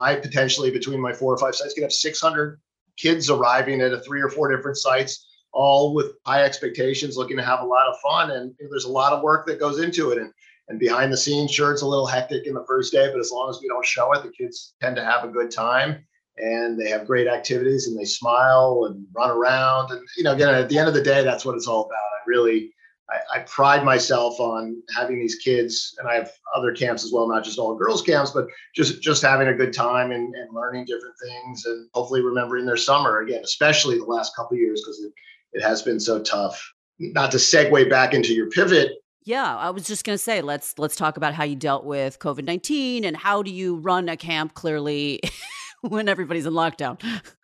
I 0.00 0.16
potentially 0.16 0.70
between 0.70 1.00
my 1.00 1.12
four 1.12 1.34
or 1.34 1.38
five 1.38 1.54
sites 1.54 1.74
could 1.74 1.82
have 1.82 1.92
600 1.92 2.60
kids 2.96 3.30
arriving 3.30 3.80
at 3.80 3.92
a 3.92 4.00
three 4.00 4.20
or 4.20 4.28
four 4.28 4.54
different 4.54 4.76
sites, 4.76 5.26
all 5.52 5.94
with 5.94 6.12
high 6.26 6.42
expectations, 6.42 7.16
looking 7.16 7.36
to 7.36 7.42
have 7.42 7.60
a 7.60 7.66
lot 7.66 7.88
of 7.88 7.98
fun. 8.00 8.32
And 8.32 8.54
there's 8.58 8.84
a 8.84 8.90
lot 8.90 9.12
of 9.12 9.22
work 9.22 9.46
that 9.46 9.60
goes 9.60 9.80
into 9.80 10.10
it. 10.10 10.18
And 10.18 10.32
and 10.68 10.78
behind 10.78 11.12
the 11.12 11.16
scenes, 11.16 11.50
sure, 11.50 11.72
it's 11.72 11.82
a 11.82 11.86
little 11.86 12.06
hectic 12.06 12.46
in 12.46 12.54
the 12.54 12.64
first 12.66 12.92
day, 12.92 13.10
but 13.10 13.20
as 13.20 13.30
long 13.32 13.48
as 13.48 13.58
we 13.60 13.68
don't 13.68 13.86
show 13.86 14.12
it, 14.12 14.22
the 14.22 14.30
kids 14.30 14.74
tend 14.80 14.96
to 14.96 15.04
have 15.04 15.24
a 15.24 15.28
good 15.28 15.50
time 15.50 16.04
and 16.36 16.78
they 16.78 16.88
have 16.88 17.06
great 17.06 17.26
activities 17.26 17.86
and 17.86 17.98
they 17.98 18.04
smile 18.04 18.86
and 18.88 19.04
run 19.12 19.30
around 19.30 19.90
and 19.90 20.06
you 20.16 20.22
know 20.22 20.32
again 20.32 20.54
at 20.54 20.68
the 20.68 20.78
end 20.78 20.88
of 20.88 20.94
the 20.94 21.02
day 21.02 21.24
that's 21.24 21.44
what 21.44 21.56
it's 21.56 21.66
all 21.66 21.86
about 21.86 21.96
i 21.96 22.22
really 22.28 22.72
I, 23.10 23.38
I, 23.38 23.38
pride 23.40 23.84
myself 23.84 24.38
on 24.38 24.82
having 24.94 25.18
these 25.18 25.36
kids, 25.36 25.94
and 25.98 26.06
I 26.06 26.14
have 26.14 26.30
other 26.54 26.72
camps 26.72 27.04
as 27.04 27.12
well, 27.12 27.26
not 27.26 27.42
just 27.42 27.58
all 27.58 27.74
girls 27.74 28.02
camps, 28.02 28.32
but 28.32 28.48
just 28.74 29.00
just 29.00 29.22
having 29.22 29.48
a 29.48 29.54
good 29.54 29.72
time 29.72 30.12
and, 30.12 30.34
and 30.34 30.54
learning 30.54 30.84
different 30.84 31.14
things, 31.22 31.64
and 31.64 31.88
hopefully 31.94 32.20
remembering 32.20 32.66
their 32.66 32.76
summer 32.76 33.20
again, 33.20 33.40
especially 33.42 33.96
the 33.96 34.04
last 34.04 34.36
couple 34.36 34.58
years 34.58 34.82
because 34.82 35.00
it, 35.02 35.12
it 35.54 35.62
has 35.62 35.80
been 35.80 35.98
so 35.98 36.22
tough. 36.22 36.62
Not 36.98 37.30
to 37.30 37.38
segue 37.38 37.88
back 37.88 38.12
into 38.12 38.34
your 38.34 38.50
pivot. 38.50 38.92
Yeah, 39.28 39.58
I 39.58 39.68
was 39.68 39.86
just 39.86 40.06
going 40.06 40.14
to 40.14 40.18
say 40.18 40.40
let's 40.40 40.78
let's 40.78 40.96
talk 40.96 41.18
about 41.18 41.34
how 41.34 41.44
you 41.44 41.54
dealt 41.54 41.84
with 41.84 42.18
COVID 42.18 42.44
nineteen 42.44 43.04
and 43.04 43.14
how 43.14 43.42
do 43.42 43.50
you 43.50 43.76
run 43.76 44.08
a 44.08 44.16
camp 44.16 44.54
clearly 44.54 45.20
when 45.82 46.08
everybody's 46.08 46.46
in 46.46 46.54
lockdown. 46.54 46.98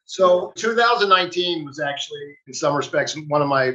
So 0.06 0.54
2019 0.56 1.62
was 1.66 1.80
actually, 1.80 2.38
in 2.46 2.54
some 2.54 2.74
respects, 2.74 3.14
one 3.28 3.42
of 3.42 3.48
my 3.48 3.74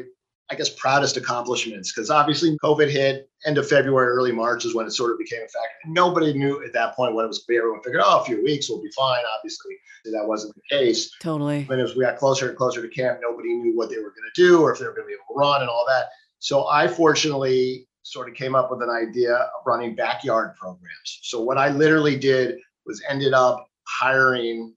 I 0.52 0.56
guess, 0.56 0.70
proudest 0.70 1.18
accomplishments 1.18 1.94
because 1.94 2.10
obviously 2.10 2.58
COVID 2.64 2.90
hit 2.90 3.30
end 3.46 3.60
of 3.60 3.70
February, 3.70 4.08
early 4.08 4.32
March 4.32 4.66
is 4.66 4.74
when 4.74 4.88
it 4.88 4.92
sort 4.92 5.12
of 5.12 5.20
became 5.20 5.42
a 5.42 5.48
factor. 5.48 5.78
Nobody 5.86 6.34
knew 6.34 6.66
at 6.66 6.74
that 6.74 6.96
point 6.96 7.14
what 7.14 7.26
it 7.26 7.28
was 7.28 7.44
clear. 7.46 7.60
Everyone 7.60 7.84
figured, 7.84 8.02
oh, 8.04 8.22
a 8.22 8.26
few 8.26 8.44
weeks 8.44 8.68
we'll 8.68 8.82
be 8.82 8.90
fine. 8.98 9.22
Obviously, 9.38 9.76
that 10.06 10.28
wasn't 10.28 10.56
the 10.56 10.76
case. 10.76 11.12
Totally. 11.22 11.66
But 11.70 11.78
as 11.78 11.96
we 11.96 12.02
got 12.02 12.18
closer 12.18 12.50
and 12.50 12.58
closer 12.58 12.82
to 12.82 12.88
camp, 12.88 13.20
nobody 13.22 13.54
knew 13.54 13.78
what 13.78 13.92
they 13.92 13.98
were 13.98 14.10
going 14.10 14.32
to 14.34 14.42
do 14.42 14.64
or 14.64 14.74
if 14.74 14.80
they 14.80 14.86
were 14.86 14.94
going 14.94 15.04
to 15.04 15.10
be 15.10 15.14
able 15.14 15.36
to 15.36 15.40
run 15.40 15.62
and 15.62 15.70
all 15.70 15.86
that. 15.88 16.08
So 16.40 16.68
I 16.68 16.88
fortunately 16.88 17.86
sort 18.12 18.30
of 18.30 18.36
came 18.36 18.56
up 18.56 18.72
with 18.72 18.82
an 18.82 18.90
idea 18.90 19.34
of 19.34 19.66
running 19.66 19.96
backyard 19.96 20.56
programs. 20.56 21.20
So 21.24 21.42
what 21.42 21.58
I 21.58 21.70
literally 21.70 22.18
did 22.18 22.58
was 22.86 23.04
ended 23.10 23.34
up 23.34 23.68
hiring, 23.88 24.74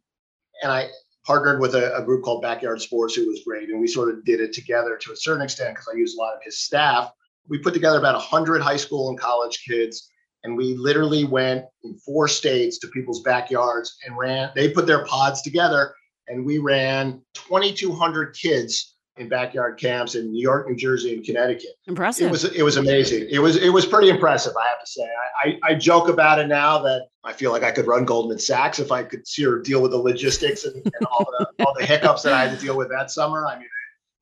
and 0.62 0.70
I 0.70 0.88
partnered 1.24 1.60
with 1.60 1.74
a, 1.74 1.96
a, 1.96 2.02
group 2.02 2.24
called 2.24 2.42
Backyard 2.42 2.80
Sports, 2.80 3.14
who 3.14 3.26
was 3.26 3.42
great. 3.46 3.68
And 3.68 3.80
we 3.80 3.86
sort 3.86 4.08
of 4.08 4.24
did 4.24 4.40
it 4.40 4.52
together 4.52 4.98
to 5.00 5.12
a 5.12 5.16
certain 5.16 5.42
extent 5.42 5.74
because 5.74 5.88
I 5.92 5.96
used 5.96 6.18
a 6.18 6.20
lot 6.20 6.34
of 6.34 6.42
his 6.42 6.58
staff. 6.58 7.10
We 7.48 7.58
put 7.58 7.74
together 7.74 7.98
about 7.98 8.14
100 8.14 8.60
high 8.60 8.76
school 8.76 9.08
and 9.08 9.18
college 9.18 9.64
kids. 9.66 10.08
And 10.44 10.56
we 10.56 10.74
literally 10.74 11.24
went 11.24 11.64
in 11.84 11.96
four 11.98 12.26
states 12.26 12.78
to 12.78 12.88
people's 12.88 13.22
backyards 13.22 13.96
and 14.04 14.18
ran, 14.18 14.50
they 14.56 14.70
put 14.70 14.86
their 14.86 15.04
pods 15.06 15.40
together 15.42 15.94
and 16.28 16.44
we 16.44 16.58
ran 16.58 17.22
2,200 17.34 18.34
kids 18.34 18.91
in 19.16 19.28
backyard 19.28 19.78
camps 19.78 20.14
in 20.14 20.32
New 20.32 20.40
York, 20.40 20.68
New 20.68 20.76
Jersey, 20.76 21.14
and 21.14 21.24
Connecticut. 21.24 21.72
Impressive. 21.86 22.28
It 22.28 22.30
was 22.30 22.44
it 22.44 22.62
was 22.62 22.76
amazing. 22.76 23.28
It 23.30 23.38
was 23.38 23.56
it 23.56 23.68
was 23.70 23.84
pretty 23.84 24.08
impressive, 24.08 24.54
I 24.56 24.66
have 24.68 24.80
to 24.80 24.86
say. 24.86 25.02
I, 25.02 25.48
I, 25.48 25.58
I 25.72 25.74
joke 25.74 26.08
about 26.08 26.38
it 26.38 26.46
now 26.46 26.78
that 26.78 27.08
I 27.24 27.32
feel 27.32 27.52
like 27.52 27.62
I 27.62 27.70
could 27.70 27.86
run 27.86 28.04
Goldman 28.04 28.38
Sachs 28.38 28.78
if 28.78 28.90
I 28.90 29.02
could 29.02 29.26
see 29.26 29.44
or 29.44 29.58
deal 29.58 29.82
with 29.82 29.90
the 29.90 29.98
logistics 29.98 30.64
and, 30.64 30.76
and 30.76 31.06
all 31.10 31.26
the 31.38 31.64
all 31.64 31.74
the 31.78 31.84
hiccups 31.84 32.22
that 32.22 32.32
I 32.32 32.46
had 32.46 32.58
to 32.58 32.64
deal 32.64 32.76
with 32.76 32.88
that 32.88 33.10
summer. 33.10 33.46
I 33.46 33.58
mean, 33.58 33.68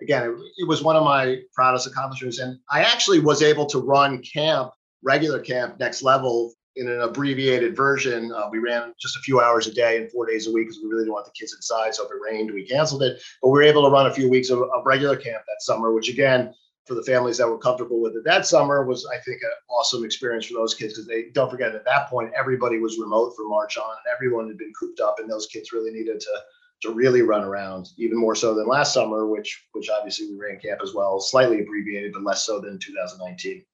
again, 0.03 0.25
it, 0.25 0.35
it 0.59 0.69
was 0.69 0.83
one 0.83 0.97
of 0.97 1.05
my 1.05 1.41
proudest 1.55 1.87
accomplishments, 1.87 2.39
and 2.39 2.59
I 2.69 2.83
actually 2.83 3.21
was 3.21 3.43
able 3.43 3.67
to 3.67 3.79
run 3.79 4.23
camp 4.23 4.73
regular 5.03 5.41
camp 5.41 5.79
next 5.79 6.03
level 6.03 6.53
in 6.81 6.89
an 6.89 7.03
abbreviated 7.03 7.77
version. 7.77 8.33
Uh, 8.33 8.49
we 8.51 8.59
ran 8.59 8.95
just 8.99 9.17
a 9.17 9.21
few 9.21 9.41
hours 9.41 9.67
a 9.67 9.73
day 9.73 9.99
and 9.99 10.11
four 10.11 10.27
days 10.27 10.47
a 10.47 10.53
week 10.53 10.67
because 10.67 10.83
we 10.83 10.89
really 10.89 11.05
didn't 11.05 11.13
want 11.13 11.27
the 11.27 11.33
kids 11.39 11.55
inside. 11.55 11.95
So 11.95 12.07
if 12.07 12.11
it 12.11 12.17
rained, 12.21 12.51
we 12.51 12.67
canceled 12.67 13.03
it. 13.03 13.21
But 13.43 13.49
we 13.49 13.59
were 13.59 13.63
able 13.63 13.85
to 13.85 13.91
run 13.91 14.07
a 14.07 14.15
few 14.15 14.29
weeks 14.29 14.49
of, 14.49 14.63
of 14.63 14.87
regular 14.87 15.17
camp 15.17 15.43
that 15.47 15.61
summer, 15.61 15.93
which 15.93 16.09
again, 16.09 16.55
for 16.87 16.95
the 16.95 17.03
families 17.03 17.37
that 17.37 17.49
were 17.49 17.59
comfortable 17.59 18.01
with 18.01 18.17
it 18.17 18.25
that 18.25 18.47
summer 18.47 18.85
was, 18.85 19.07
I 19.07 19.19
think, 19.19 19.43
an 19.43 19.51
awesome 19.69 20.05
experience 20.05 20.47
for 20.47 20.55
those 20.55 20.75
kids 20.75 20.95
because 20.95 21.07
they 21.07 21.27
don't 21.33 21.51
forget 21.51 21.75
at 21.75 21.85
that 21.85 22.09
point 22.09 22.33
everybody 22.37 22.79
was 22.79 22.99
remote 22.99 23.37
from 23.37 23.49
March 23.49 23.77
on, 23.77 23.91
and 23.91 24.13
everyone 24.13 24.49
had 24.49 24.59
been 24.59 24.73
cooped 24.79 24.99
up, 24.99 25.21
and 25.21 25.31
those 25.31 25.47
kids 25.47 25.73
really 25.73 25.93
needed 25.93 26.19
to 26.21 26.41
to 26.83 26.91
really 26.93 27.21
run 27.21 27.45
around, 27.45 27.91
even 27.99 28.17
more 28.17 28.35
so 28.35 28.55
than 28.55 28.67
last 28.67 28.95
summer, 28.95 29.27
which 29.27 29.67
which 29.73 29.91
obviously 29.91 30.31
we 30.31 30.39
ran 30.39 30.59
camp 30.59 30.81
as 30.83 30.95
well, 30.95 31.21
slightly 31.21 31.61
abbreviated, 31.61 32.13
but 32.13 32.25
less 32.25 32.47
so 32.47 32.59
than 32.59 32.79
2019. 32.79 33.65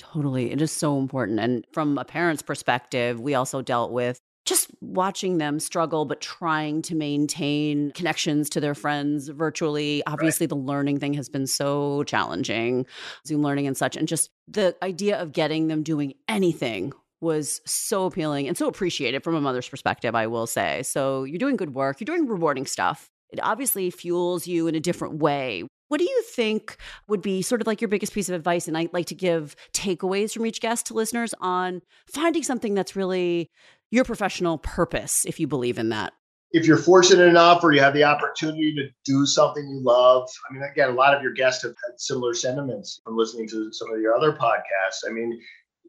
Totally. 0.00 0.50
It 0.50 0.62
is 0.62 0.72
so 0.72 0.98
important. 0.98 1.38
And 1.40 1.66
from 1.72 1.98
a 1.98 2.06
parent's 2.06 2.40
perspective, 2.40 3.20
we 3.20 3.34
also 3.34 3.60
dealt 3.60 3.92
with 3.92 4.18
just 4.46 4.70
watching 4.80 5.36
them 5.36 5.60
struggle, 5.60 6.06
but 6.06 6.22
trying 6.22 6.80
to 6.82 6.94
maintain 6.94 7.92
connections 7.92 8.48
to 8.50 8.60
their 8.60 8.74
friends 8.74 9.28
virtually. 9.28 10.02
Obviously, 10.06 10.44
right. 10.44 10.48
the 10.48 10.56
learning 10.56 10.98
thing 10.98 11.12
has 11.14 11.28
been 11.28 11.46
so 11.46 12.02
challenging, 12.04 12.86
Zoom 13.26 13.42
learning 13.42 13.66
and 13.66 13.76
such. 13.76 13.94
And 13.94 14.08
just 14.08 14.30
the 14.48 14.74
idea 14.82 15.20
of 15.20 15.32
getting 15.32 15.68
them 15.68 15.82
doing 15.82 16.14
anything 16.28 16.94
was 17.20 17.60
so 17.66 18.06
appealing 18.06 18.48
and 18.48 18.56
so 18.56 18.66
appreciated 18.66 19.22
from 19.22 19.34
a 19.34 19.40
mother's 19.40 19.68
perspective, 19.68 20.14
I 20.14 20.28
will 20.28 20.46
say. 20.46 20.82
So 20.82 21.24
you're 21.24 21.38
doing 21.38 21.56
good 21.56 21.74
work, 21.74 22.00
you're 22.00 22.06
doing 22.06 22.26
rewarding 22.26 22.64
stuff. 22.64 23.10
It 23.28 23.38
obviously 23.42 23.90
fuels 23.90 24.46
you 24.46 24.66
in 24.66 24.74
a 24.74 24.80
different 24.80 25.18
way 25.18 25.64
what 25.90 25.98
do 25.98 26.04
you 26.04 26.22
think 26.22 26.76
would 27.08 27.20
be 27.20 27.42
sort 27.42 27.60
of 27.60 27.66
like 27.66 27.80
your 27.80 27.88
biggest 27.88 28.14
piece 28.14 28.28
of 28.28 28.34
advice? 28.36 28.68
And 28.68 28.78
I'd 28.78 28.92
like 28.92 29.06
to 29.06 29.14
give 29.14 29.56
takeaways 29.72 30.32
from 30.32 30.46
each 30.46 30.60
guest 30.60 30.86
to 30.86 30.94
listeners 30.94 31.34
on 31.40 31.82
finding 32.06 32.44
something 32.44 32.74
that's 32.74 32.94
really 32.94 33.50
your 33.90 34.04
professional 34.04 34.58
purpose, 34.58 35.24
if 35.26 35.40
you 35.40 35.48
believe 35.48 35.78
in 35.78 35.88
that. 35.88 36.12
If 36.52 36.64
you're 36.64 36.76
fortunate 36.76 37.24
enough 37.24 37.64
or 37.64 37.72
you 37.72 37.80
have 37.80 37.94
the 37.94 38.04
opportunity 38.04 38.72
to 38.76 38.86
do 39.04 39.26
something 39.26 39.68
you 39.68 39.80
love, 39.82 40.28
I 40.48 40.54
mean, 40.54 40.62
again, 40.62 40.90
a 40.90 40.94
lot 40.94 41.12
of 41.12 41.24
your 41.24 41.32
guests 41.32 41.64
have 41.64 41.74
had 41.84 41.98
similar 41.98 42.34
sentiments 42.34 43.00
from 43.02 43.16
listening 43.16 43.48
to 43.48 43.72
some 43.72 43.92
of 43.92 44.00
your 44.00 44.14
other 44.14 44.32
podcasts. 44.32 45.08
I 45.08 45.10
mean, 45.10 45.40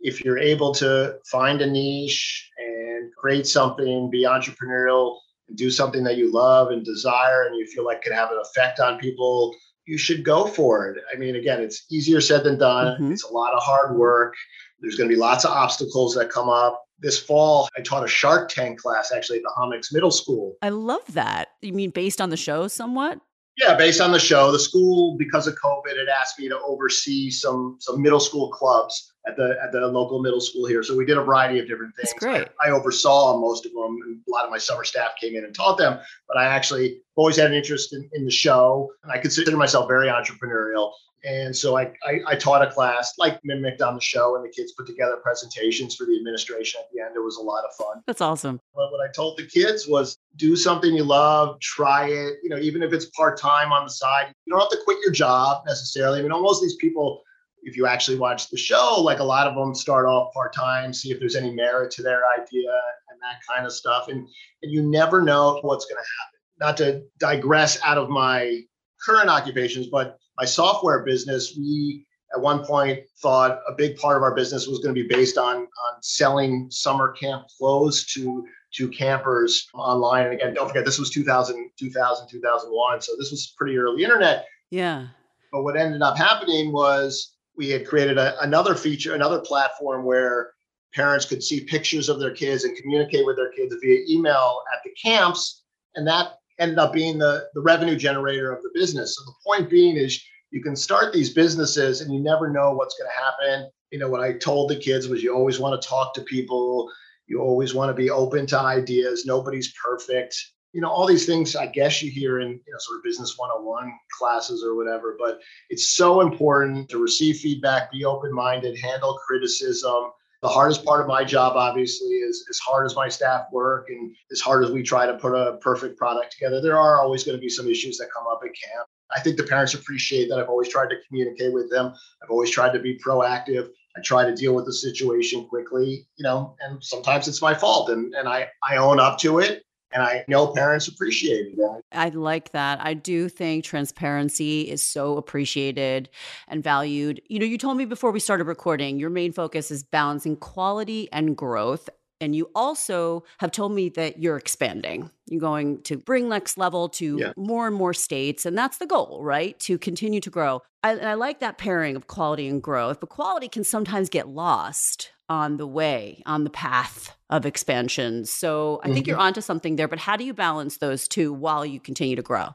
if 0.01 0.25
you're 0.25 0.39
able 0.39 0.74
to 0.75 1.20
find 1.29 1.62
a 1.62 1.70
niche 1.70 2.50
and 2.58 3.12
create 3.15 3.46
something, 3.46 4.10
be 4.10 4.25
entrepreneurial, 4.25 5.17
and 5.48 5.55
do 5.55 5.70
something 5.70 6.03
that 6.05 6.17
you 6.17 6.31
love 6.31 6.72
and 6.72 6.84
desire, 6.84 7.43
and 7.43 7.55
you 7.55 7.67
feel 7.67 7.86
like 7.86 8.01
could 8.01 8.13
have 8.13 8.31
an 8.31 8.39
effect 8.41 8.79
on 8.79 8.98
people 8.98 9.55
you 9.91 9.98
should 9.98 10.24
go 10.24 10.48
for 10.48 10.88
it. 10.88 11.03
I 11.13 11.17
mean, 11.17 11.36
again, 11.36 11.60
it's 11.60 11.86
easier 11.91 12.21
said 12.21 12.45
than 12.45 12.57
done. 12.57 12.95
Mm-hmm. 12.95 13.12
It's 13.12 13.25
a 13.25 13.33
lot 13.33 13.53
of 13.53 13.62
hard 13.62 13.98
work. 13.98 14.36
There's 14.79 14.95
going 14.95 15.10
to 15.10 15.13
be 15.13 15.19
lots 15.19 15.43
of 15.43 15.51
obstacles 15.51 16.15
that 16.15 16.29
come 16.29 16.48
up. 16.48 16.81
This 17.01 17.19
fall, 17.19 17.67
I 17.77 17.81
taught 17.81 18.05
a 18.05 18.07
Shark 18.07 18.48
Tank 18.48 18.79
class 18.79 19.12
actually 19.12 19.39
at 19.39 19.43
the 19.43 19.51
Hommocks 19.57 19.91
Middle 19.91 20.10
School. 20.10 20.55
I 20.62 20.69
love 20.69 21.01
that. 21.10 21.50
You 21.62 21.74
mean 21.74 21.89
based 21.89 22.21
on 22.21 22.29
the 22.29 22.38
show 22.38 22.69
somewhat? 22.69 23.19
Yeah, 23.58 23.75
based 23.75 24.00
on 24.00 24.12
the 24.12 24.20
show, 24.20 24.51
the 24.51 24.60
school 24.60 25.17
because 25.17 25.46
of 25.46 25.55
COVID 25.55 25.98
had 25.98 26.08
asked 26.08 26.39
me 26.39 26.48
to 26.48 26.60
oversee 26.62 27.29
some 27.29 27.77
some 27.79 28.01
middle 28.01 28.20
school 28.20 28.50
clubs 28.50 29.13
at 29.27 29.36
the 29.36 29.55
at 29.62 29.72
the 29.72 29.79
local 29.81 30.22
middle 30.22 30.39
school 30.39 30.65
here. 30.65 30.84
So 30.84 30.96
we 30.96 31.05
did 31.05 31.17
a 31.17 31.24
variety 31.24 31.60
of 31.60 31.67
different 31.67 31.96
things. 31.96 32.12
That's 32.12 32.24
great. 32.24 32.48
I, 32.63 32.70
I 32.70 32.72
oversaw 32.72 33.39
most 33.39 33.65
of 33.65 33.74
them. 33.74 33.98
And 34.05 34.20
a 34.25 34.31
lot 34.31 34.46
of 34.46 34.51
my 34.51 34.58
summer 34.58 34.84
staff 34.84 35.12
came 35.20 35.36
in 35.36 35.43
and 35.43 35.53
taught 35.53 35.77
them, 35.77 36.00
but 36.27 36.38
I 36.38 36.46
actually 36.46 37.01
always 37.15 37.36
had 37.36 37.48
an 37.48 37.53
interest 37.53 37.93
in, 37.93 38.10
in 38.13 38.24
the 38.24 38.31
show. 38.31 38.89
And 39.03 39.12
I 39.12 39.17
consider 39.17 39.55
myself 39.58 39.88
very 39.88 40.08
entrepreneurial. 40.08 40.91
And 41.24 41.56
so 41.56 41.78
I, 41.78 41.94
I, 42.04 42.20
I, 42.30 42.36
taught 42.36 42.63
a 42.63 42.72
class 42.72 43.13
like 43.20 43.40
mimicked 43.44 43.82
on 43.82 43.94
the 43.94 44.01
show, 44.01 44.36
and 44.36 44.44
the 44.44 44.50
kids 44.50 44.72
put 44.72 44.88
together 44.88 45.18
presentations 45.18 45.96
for 45.96 46.06
the 46.06 46.16
administration 46.16 46.82
at 46.82 46.88
the 46.92 47.01
end. 47.01 47.16
It 47.16 47.20
was 47.20 47.38
a 47.38 47.42
lot 47.42 47.63
of 47.63 47.75
fun. 47.75 48.01
That's 48.08 48.22
awesome. 48.22 48.60
But 48.74 48.92
what 48.92 49.08
I 49.08 49.12
told 49.12 49.38
the 49.38 49.46
kids 49.46 49.88
was 49.88 50.18
do 50.38 50.56
something 50.56 50.96
you 50.96 51.04
love, 51.04 51.60
try 51.60 52.08
it. 52.08 52.38
You 52.42 52.50
know, 52.50 52.58
even 52.58 52.82
if 52.82 52.92
it's 52.92 53.06
part 53.06 53.38
time 53.38 53.72
on 53.72 53.86
the 53.86 53.92
side, 53.92 54.34
you 54.46 54.51
don't 54.51 54.62
have 54.62 54.72
to 54.72 54.80
quit 54.84 54.98
your 55.04 55.12
job 55.12 55.63
necessarily. 55.68 56.20
I 56.20 56.24
mean, 56.24 56.32
almost 56.32 56.60
these 56.60 56.75
people, 56.78 57.22
if 57.62 57.78
you 57.78 57.86
actually 57.86 58.18
watch 58.18 58.50
the 58.50 58.58
show, 58.58 59.00
like 59.00 59.20
a 59.20 59.24
lot 59.24 59.46
of 59.46 59.54
them 59.54 59.75
start 59.75 60.08
off 60.08 60.34
part 60.34 60.56
time, 60.56 60.92
see 60.92 61.12
if 61.12 61.20
there's 61.20 61.36
any 61.36 61.54
merit 61.54 61.92
to 61.92 62.01
their 62.01 62.22
idea 62.34 62.72
and 63.12 63.20
that 63.22 63.42
kind 63.48 63.68
of 63.68 63.74
stuff. 63.74 64.08
And 64.08 64.28
and 64.63 64.72
you 64.72 64.82
never 64.82 65.22
know 65.22 65.60
what's 65.62 65.86
going 65.86 66.01
to 66.01 66.10
happen. 66.20 66.40
Not 66.60 66.78
to 66.78 67.04
digress 67.20 67.80
out 67.84 68.00
of 68.00 68.10
my 68.10 68.63
current 69.03 69.29
occupations, 69.29 69.88
but 69.88 70.17
my 70.38 70.46
software 70.46 71.03
business, 71.03 71.55
we 71.58 72.05
at 72.34 72.41
one 72.41 72.63
point 72.63 73.00
thought 73.22 73.60
a 73.67 73.74
big 73.74 73.98
part 73.98 74.15
of 74.17 74.24
our 74.24 74.34
business 74.34 74.67
was 74.67 74.79
going 74.79 74.96
to 74.96 75.01
be 75.01 75.08
based 75.08 75.38
on 75.38 75.58
on 75.58 76.01
selling 76.01 76.67
summer 76.70 77.12
camp 77.12 77.46
clothes 77.58 78.05
to 78.13 78.46
to 78.74 78.89
campers 78.89 79.67
online. 79.74 80.25
And 80.25 80.34
again, 80.34 80.53
don't 80.53 80.67
forget 80.67 80.86
this 80.86 80.98
was 80.98 81.10
2000, 81.10 81.72
2000, 81.77 82.27
2001. 82.29 83.01
So 83.01 83.13
this 83.17 83.31
was 83.31 83.53
pretty 83.58 83.77
early 83.77 84.03
internet. 84.03 84.46
Yeah. 84.70 85.08
But 85.51 85.63
what 85.63 85.75
ended 85.75 86.01
up 86.01 86.17
happening 86.17 86.72
was 86.72 87.36
we 87.58 87.70
had 87.70 87.86
created 87.86 88.17
a, 88.17 88.41
another 88.41 88.75
feature, 88.75 89.13
another 89.13 89.39
platform 89.39 90.05
where 90.05 90.51
parents 90.93 91.25
could 91.25 91.43
see 91.43 91.65
pictures 91.65 92.08
of 92.08 92.20
their 92.20 92.34
kids 92.34 92.63
and 92.63 92.77
communicate 92.77 93.25
with 93.25 93.36
their 93.36 93.51
kids 93.51 93.75
via 93.81 94.00
email 94.10 94.62
at 94.74 94.79
the 94.86 94.91
camps. 95.01 95.63
And 95.96 96.08
that 96.08 96.38
ended 96.62 96.77
up 96.77 96.94
being 96.94 97.18
the, 97.18 97.48
the 97.53 97.62
revenue 97.62 97.98
generator 97.98 98.51
of 98.51 98.62
the 98.62 98.70
business. 98.74 99.18
So 99.18 99.25
the 99.25 99.34
point 99.46 99.70
being 99.70 99.98
is 99.98 100.24
you 100.51 100.62
can 100.62 100.75
start 100.75 101.12
these 101.12 101.34
businesses 101.34 102.01
and 102.01 102.13
you 102.13 102.22
never 102.22 102.50
know 102.50 102.72
what's 102.72 102.96
going 102.98 103.10
to 103.10 103.24
happen. 103.24 103.72
You 103.91 104.00
know, 104.00 104.10
what 104.10 104.22
I 104.22 104.34
told 104.34 104.70
the 104.70 104.75
kids 104.75 105.08
was 105.08 105.24
you 105.24 105.34
always 105.34 105.60
want 105.60 105.82
to 105.82 105.88
talk 105.88 106.13
to 106.13 106.22
people. 106.22 106.89
You 107.27 107.41
always 107.41 107.74
want 107.74 107.89
to 107.89 107.94
be 107.94 108.10
open 108.10 108.46
to 108.48 108.60
ideas. 108.60 109.25
Nobody's 109.25 109.74
perfect. 109.84 110.36
You 110.74 110.82
know, 110.82 110.89
all 110.89 111.08
these 111.08 111.25
things 111.25 111.56
I 111.56 111.65
guess 111.65 112.01
you 112.01 112.12
hear 112.12 112.39
in, 112.39 112.50
you 112.50 112.72
know, 112.72 112.77
sort 112.80 113.00
of 113.00 113.03
business 113.03 113.38
101 113.38 113.91
classes 114.18 114.63
or 114.63 114.75
whatever, 114.75 115.18
but 115.20 115.39
it's 115.70 115.96
so 115.96 116.22
important 116.22 116.89
to 116.89 116.98
receive 116.98 117.38
feedback, 117.38 117.91
be 117.91 118.06
open 118.06 118.34
minded, 118.34 118.80
handle 118.80 119.20
criticism, 119.25 120.12
The 120.41 120.50
hardest 120.50 120.83
part 120.83 121.01
of 121.01 121.07
my 121.07 121.24
job, 121.24 121.53
obviously, 121.55 122.07
is 122.07 122.45
as 122.50 122.57
hard 122.57 122.88
as 122.88 122.95
my 122.95 123.07
staff 123.10 123.45
work 123.51 123.88
and 123.89 124.15
as 124.31 124.41
hard 124.41 124.63
as 124.63 124.71
we 124.71 124.81
try 124.81 125.05
to 125.05 125.17
put 125.17 125.36
a 125.36 125.57
perfect 125.57 125.98
product 125.98 126.31
together, 126.31 126.60
there 126.60 126.79
are 126.79 127.00
always 127.00 127.24
going 127.24 127.38
to 127.38 127.41
be 127.41 127.50
some 127.50 127.67
issues 127.67 127.98
that 127.98 128.10
come 128.15 128.25
up 128.25 128.41
at 128.43 128.50
camp. 128.50 128.88
I 129.15 129.19
think 129.19 129.38
the 129.38 129.43
parents 129.43 129.75
appreciate 129.75 130.29
that 130.29 130.39
I've 130.39 130.50
always 130.50 130.69
tried 130.69 130.89
to 130.89 130.95
communicate 131.07 131.53
with 131.53 131.69
them. 131.69 131.93
I've 132.24 132.31
always 132.31 132.50
tried 132.50 132.74
to 132.74 132.79
be 132.79 132.98
proactive. 132.98 133.69
I 133.95 134.01
try 134.01 134.24
to 134.25 134.33
deal 134.33 134.55
with 134.55 134.65
the 134.65 134.74
situation 134.74 135.45
quickly, 135.45 136.07
you 136.17 136.24
know, 136.24 136.55
and 136.62 136.83
sometimes 136.83 137.27
it's 137.27 137.41
my 137.41 137.53
fault 137.53 137.89
and, 137.89 138.13
and 138.15 138.27
I, 138.27 138.48
I 138.63 138.77
own 138.77 139.00
up 139.00 139.19
to 139.19 139.39
it. 139.39 139.63
And 139.93 140.03
I 140.03 140.24
know 140.27 140.48
parents 140.48 140.88
appreciate 140.88 141.55
that. 141.57 141.81
I 141.91 142.10
like 142.10 142.51
that. 142.51 142.79
I 142.81 142.93
do 142.93 143.27
think 143.27 143.65
transparency 143.65 144.62
is 144.62 144.81
so 144.81 145.17
appreciated 145.17 146.10
and 146.48 146.63
valued. 146.63 147.21
You 147.27 147.39
know, 147.39 147.45
you 147.45 147.57
told 147.57 147.77
me 147.77 147.86
before 147.86 148.12
we 148.12 148.19
started 148.19 148.45
recording, 148.45 149.00
your 149.00 149.10
main 149.10 149.33
focus 149.33 149.71
is 149.71 149.83
balancing 149.83 150.38
quality 150.38 151.10
and 151.12 151.36
growth. 151.36 151.89
And 152.22 152.36
you 152.36 152.50
also 152.56 153.24
have 153.40 153.51
told 153.51 153.74
me 153.74 153.90
that 153.90 154.20
you're 154.20 154.38
expanding. 154.38 155.10
You're 155.28 155.42
going 155.42 155.82
to 155.84 155.98
bring 155.98 156.30
next 156.30 156.58
level 156.58 156.88
to 156.90 157.18
yeah. 157.18 157.34
more 157.36 157.68
and 157.68 157.75
more 157.75 157.94
states. 157.94 158.46
And 158.46 158.58
that's 158.58 158.78
the 158.78 158.86
goal, 158.86 159.20
right? 159.24 159.60
To 159.62 159.78
continue 159.78 160.22
to 160.22 160.30
grow. 160.30 160.62
I, 160.84 160.94
and 160.94 161.10
I 161.10 161.16
like 161.16 161.40
that 161.40 161.58
pairing 161.58 161.96
of 161.96 162.08
quality 162.08 162.48
and 162.48 162.62
growth, 162.62 163.00
but 163.00 163.10
quality 163.10 163.48
can 163.48 163.63
sometimes 163.63 164.10
get 164.10 164.28
lost 164.28 165.12
on 165.28 165.58
the 165.58 165.68
way, 165.68 166.22
on 166.25 166.44
the 166.44 166.50
path 166.50 167.16
of 167.30 167.46
expansion. 167.46 168.25
So 168.25 168.80
I 168.84 168.86
mm-hmm. 168.86 168.94
think 168.94 169.08
you're 169.08 169.18
mm-hmm. 169.18 169.28
onto 169.28 169.42
something 169.42 169.75
there, 169.78 169.88
but 169.88 170.00
how 170.00 170.18
do 170.18 170.24
you 170.24 170.34
balance 170.34 170.78
those 170.78 171.08
two 171.08 171.34
while 171.34 171.66
you 171.66 171.80
continue 171.80 172.16
to 172.16 172.22
grow? 172.22 172.50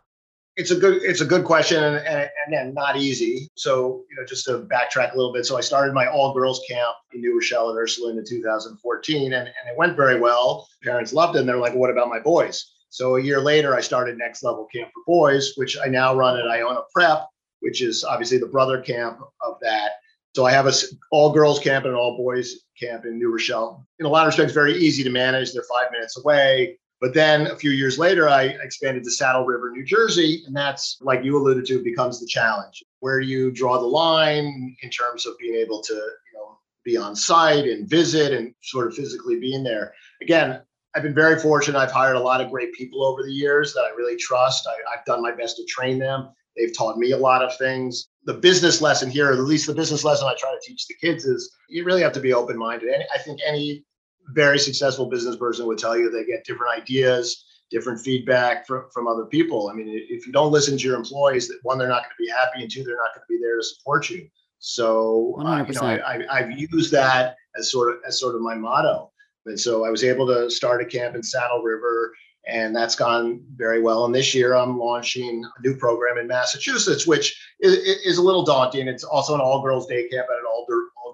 It's 0.57 0.71
a 0.71 0.77
good 0.77 1.03
it's 1.03 1.21
a 1.21 1.27
good 1.27 1.45
question 1.45 1.83
and, 1.85 1.97
and, 1.97 2.31
again 2.49 2.75
not 2.75 2.97
easy. 2.97 3.49
So 3.57 4.05
you 4.11 4.17
know 4.17 4.25
just 4.27 4.45
to 4.47 4.61
backtrack 4.61 5.13
a 5.13 5.17
little 5.17 5.33
bit. 5.33 5.47
So 5.47 5.57
I 5.57 5.61
started 5.61 5.95
my 5.95 6.07
all 6.07 6.33
girls 6.33 6.63
camp 6.69 6.97
in 7.13 7.21
New 7.21 7.35
Rochelle 7.35 7.71
at 7.71 7.77
Ursuline 7.77 8.19
in 8.19 8.25
2014, 8.27 9.33
and, 9.33 9.35
and 9.35 9.47
it 9.47 9.77
went 9.77 9.97
very 9.97 10.19
well. 10.19 10.67
Parents 10.83 11.13
loved 11.13 11.37
it. 11.37 11.41
And 11.41 11.49
they're 11.49 11.59
like, 11.59 11.75
"What 11.75 11.91
about 11.91 12.09
my 12.09 12.21
boys?" 12.21 12.73
So 12.89 13.17
a 13.17 13.23
year 13.23 13.41
later, 13.41 13.75
I 13.75 13.81
started 13.81 14.17
Next 14.17 14.43
Level 14.43 14.67
Camp 14.73 14.91
for 14.95 15.03
Boys, 15.07 15.53
which 15.57 15.77
I 15.79 15.87
now 15.89 16.15
run 16.15 16.39
at 16.39 16.47
Iona 16.47 16.81
Prep, 16.95 17.27
which 17.61 17.83
is 17.83 18.05
obviously 18.05 18.39
the 18.39 18.47
brother 18.47 18.81
camp 18.81 19.19
of 19.43 19.57
that. 19.61 19.93
So 20.35 20.45
I 20.45 20.53
have 20.53 20.67
a 20.67 20.73
all 21.11 21.33
girls 21.33 21.59
camp 21.59 21.85
and 21.85 21.95
an 21.95 21.99
all 21.99 22.17
boys 22.17 22.61
camp 22.79 23.05
in 23.05 23.19
New 23.19 23.31
Rochelle. 23.31 23.87
In 23.99 24.07
a 24.07 24.09
lot 24.09 24.23
of 24.23 24.29
respects, 24.29 24.53
very 24.53 24.75
easy 24.75 25.03
to 25.03 25.11
manage. 25.11 25.53
They're 25.53 25.63
five 25.63 25.91
minutes 25.91 26.19
away. 26.19 26.79
But 27.01 27.13
then 27.13 27.49
a 27.49 27.57
few 27.57 27.71
years 27.71 27.99
later, 27.99 28.29
I 28.29 28.45
expanded 28.45 29.05
to 29.05 29.11
Saddle 29.11 29.45
River, 29.45 29.71
New 29.71 29.85
Jersey. 29.85 30.43
And 30.47 30.57
that's, 30.57 30.99
like 31.01 31.25
you 31.25 31.37
alluded 31.37 31.67
to, 31.67 31.83
becomes 31.83 32.21
the 32.21 32.27
challenge. 32.27 32.83
Where 33.01 33.21
you 33.21 33.51
draw 33.51 33.79
the 33.79 33.87
line 33.87 34.77
in 34.83 34.91
terms 34.91 35.27
of 35.27 35.37
being 35.39 35.57
able 35.57 35.83
to, 35.83 35.95
you 35.95 36.33
know, 36.35 36.59
be 36.85 36.97
on 36.97 37.15
site 37.15 37.67
and 37.67 37.89
visit 37.89 38.33
and 38.33 38.55
sort 38.63 38.87
of 38.87 38.95
physically 38.95 39.39
being 39.39 39.63
there? 39.63 39.93
Again, 40.23 40.63
I've 40.95 41.03
been 41.03 41.15
very 41.15 41.39
fortunate. 41.39 41.79
I've 41.79 41.93
hired 41.93 42.17
a 42.17 42.21
lot 42.21 42.41
of 42.41 42.51
great 42.51 42.73
people 42.73 43.05
over 43.05 43.23
the 43.23 43.33
years 43.33 43.75
that 43.75 43.83
I 43.83 43.91
really 43.91 44.17
trust. 44.17 44.67
I, 44.67 44.97
have 44.97 45.05
done 45.05 45.21
my 45.21 45.33
best 45.33 45.57
to 45.57 45.65
train 45.67 45.99
them. 45.99 46.31
They've 46.57 46.75
taught 46.75 46.97
me 46.97 47.11
a 47.11 47.19
lot 47.19 47.43
of 47.43 47.55
things. 47.59 48.09
The 48.25 48.33
business 48.33 48.81
lesson 48.81 49.11
here, 49.11 49.29
or 49.29 49.35
at 49.35 49.41
least 49.41 49.67
the 49.67 49.75
business 49.75 50.05
lesson 50.05 50.27
I 50.27 50.35
try 50.39 50.51
to 50.51 50.67
teach 50.67 50.87
the 50.87 50.95
kids, 50.95 51.27
is 51.27 51.55
you 51.69 51.85
really 51.85 52.01
have 52.01 52.15
to 52.15 52.21
be 52.21 52.33
open 52.33 52.57
minded. 52.57 53.03
I 53.15 53.19
think 53.19 53.41
any 53.47 53.85
very 54.29 54.59
successful 54.59 55.07
business 55.07 55.37
person 55.37 55.67
would 55.67 55.79
tell 55.79 55.97
you 55.97 56.11
they 56.11 56.25
get 56.25 56.45
different 56.45 56.81
ideas, 56.81 57.45
different 57.71 58.01
feedback 58.01 58.67
from, 58.67 58.87
from 58.93 59.07
other 59.07 59.27
people. 59.27 59.69
I 59.71 59.75
mean, 59.75 59.89
if 59.89 60.27
you 60.27 60.33
don't 60.33 60.53
listen 60.53 60.77
to 60.77 60.85
your 60.85 60.97
employees, 60.97 61.49
that 61.49 61.59
one, 61.63 61.79
they're 61.79 61.89
not 61.89 62.03
going 62.03 62.11
to 62.17 62.25
be 62.25 62.31
happy, 62.31 62.63
and 62.63 62.71
two, 62.71 62.85
they're 62.85 62.97
not 62.97 63.15
going 63.15 63.25
to 63.29 63.29
be 63.29 63.39
there 63.41 63.57
to 63.57 63.65
support 63.65 64.11
you. 64.11 64.29
So, 64.59 65.37
uh, 65.41 65.65
you 65.67 65.75
know, 65.75 65.83
I, 65.83 65.99
I, 65.99 66.39
I've 66.39 66.51
used 66.51 66.91
that 66.93 67.37
as 67.59 67.71
sort 67.71 67.93
of 67.93 68.01
as 68.07 68.19
sort 68.19 68.35
of 68.35 68.41
my 68.41 68.55
motto. 68.55 69.11
And 69.45 69.59
so 69.59 69.85
I 69.85 69.91
was 69.91 70.03
able 70.03 70.27
to 70.27 70.51
start 70.51 70.83
a 70.83 70.85
camp 70.85 71.15
in 71.15 71.23
Saddle 71.23 71.63
River 71.63 72.13
and 72.47 72.75
that's 72.75 72.95
gone 72.95 73.41
very 73.57 73.81
well. 73.81 74.05
And 74.05 74.15
this 74.15 74.35
year, 74.35 74.55
I'm 74.55 74.79
launching 74.79 75.45
a 75.45 75.63
new 75.63 75.77
program 75.77 76.19
in 76.19 76.29
Massachusetts, 76.29 77.07
which 77.07 77.37
is, 77.61 77.75
is 77.75 78.19
a 78.19 78.23
little 78.23 78.45
daunting. 78.45 78.87
It's 78.87 79.03
also 79.03 79.35
an 79.35 79.41
all-girls 79.41 79.89
day 79.89 80.09
camp 80.09 80.29
at 80.31 80.39
an 80.39 80.45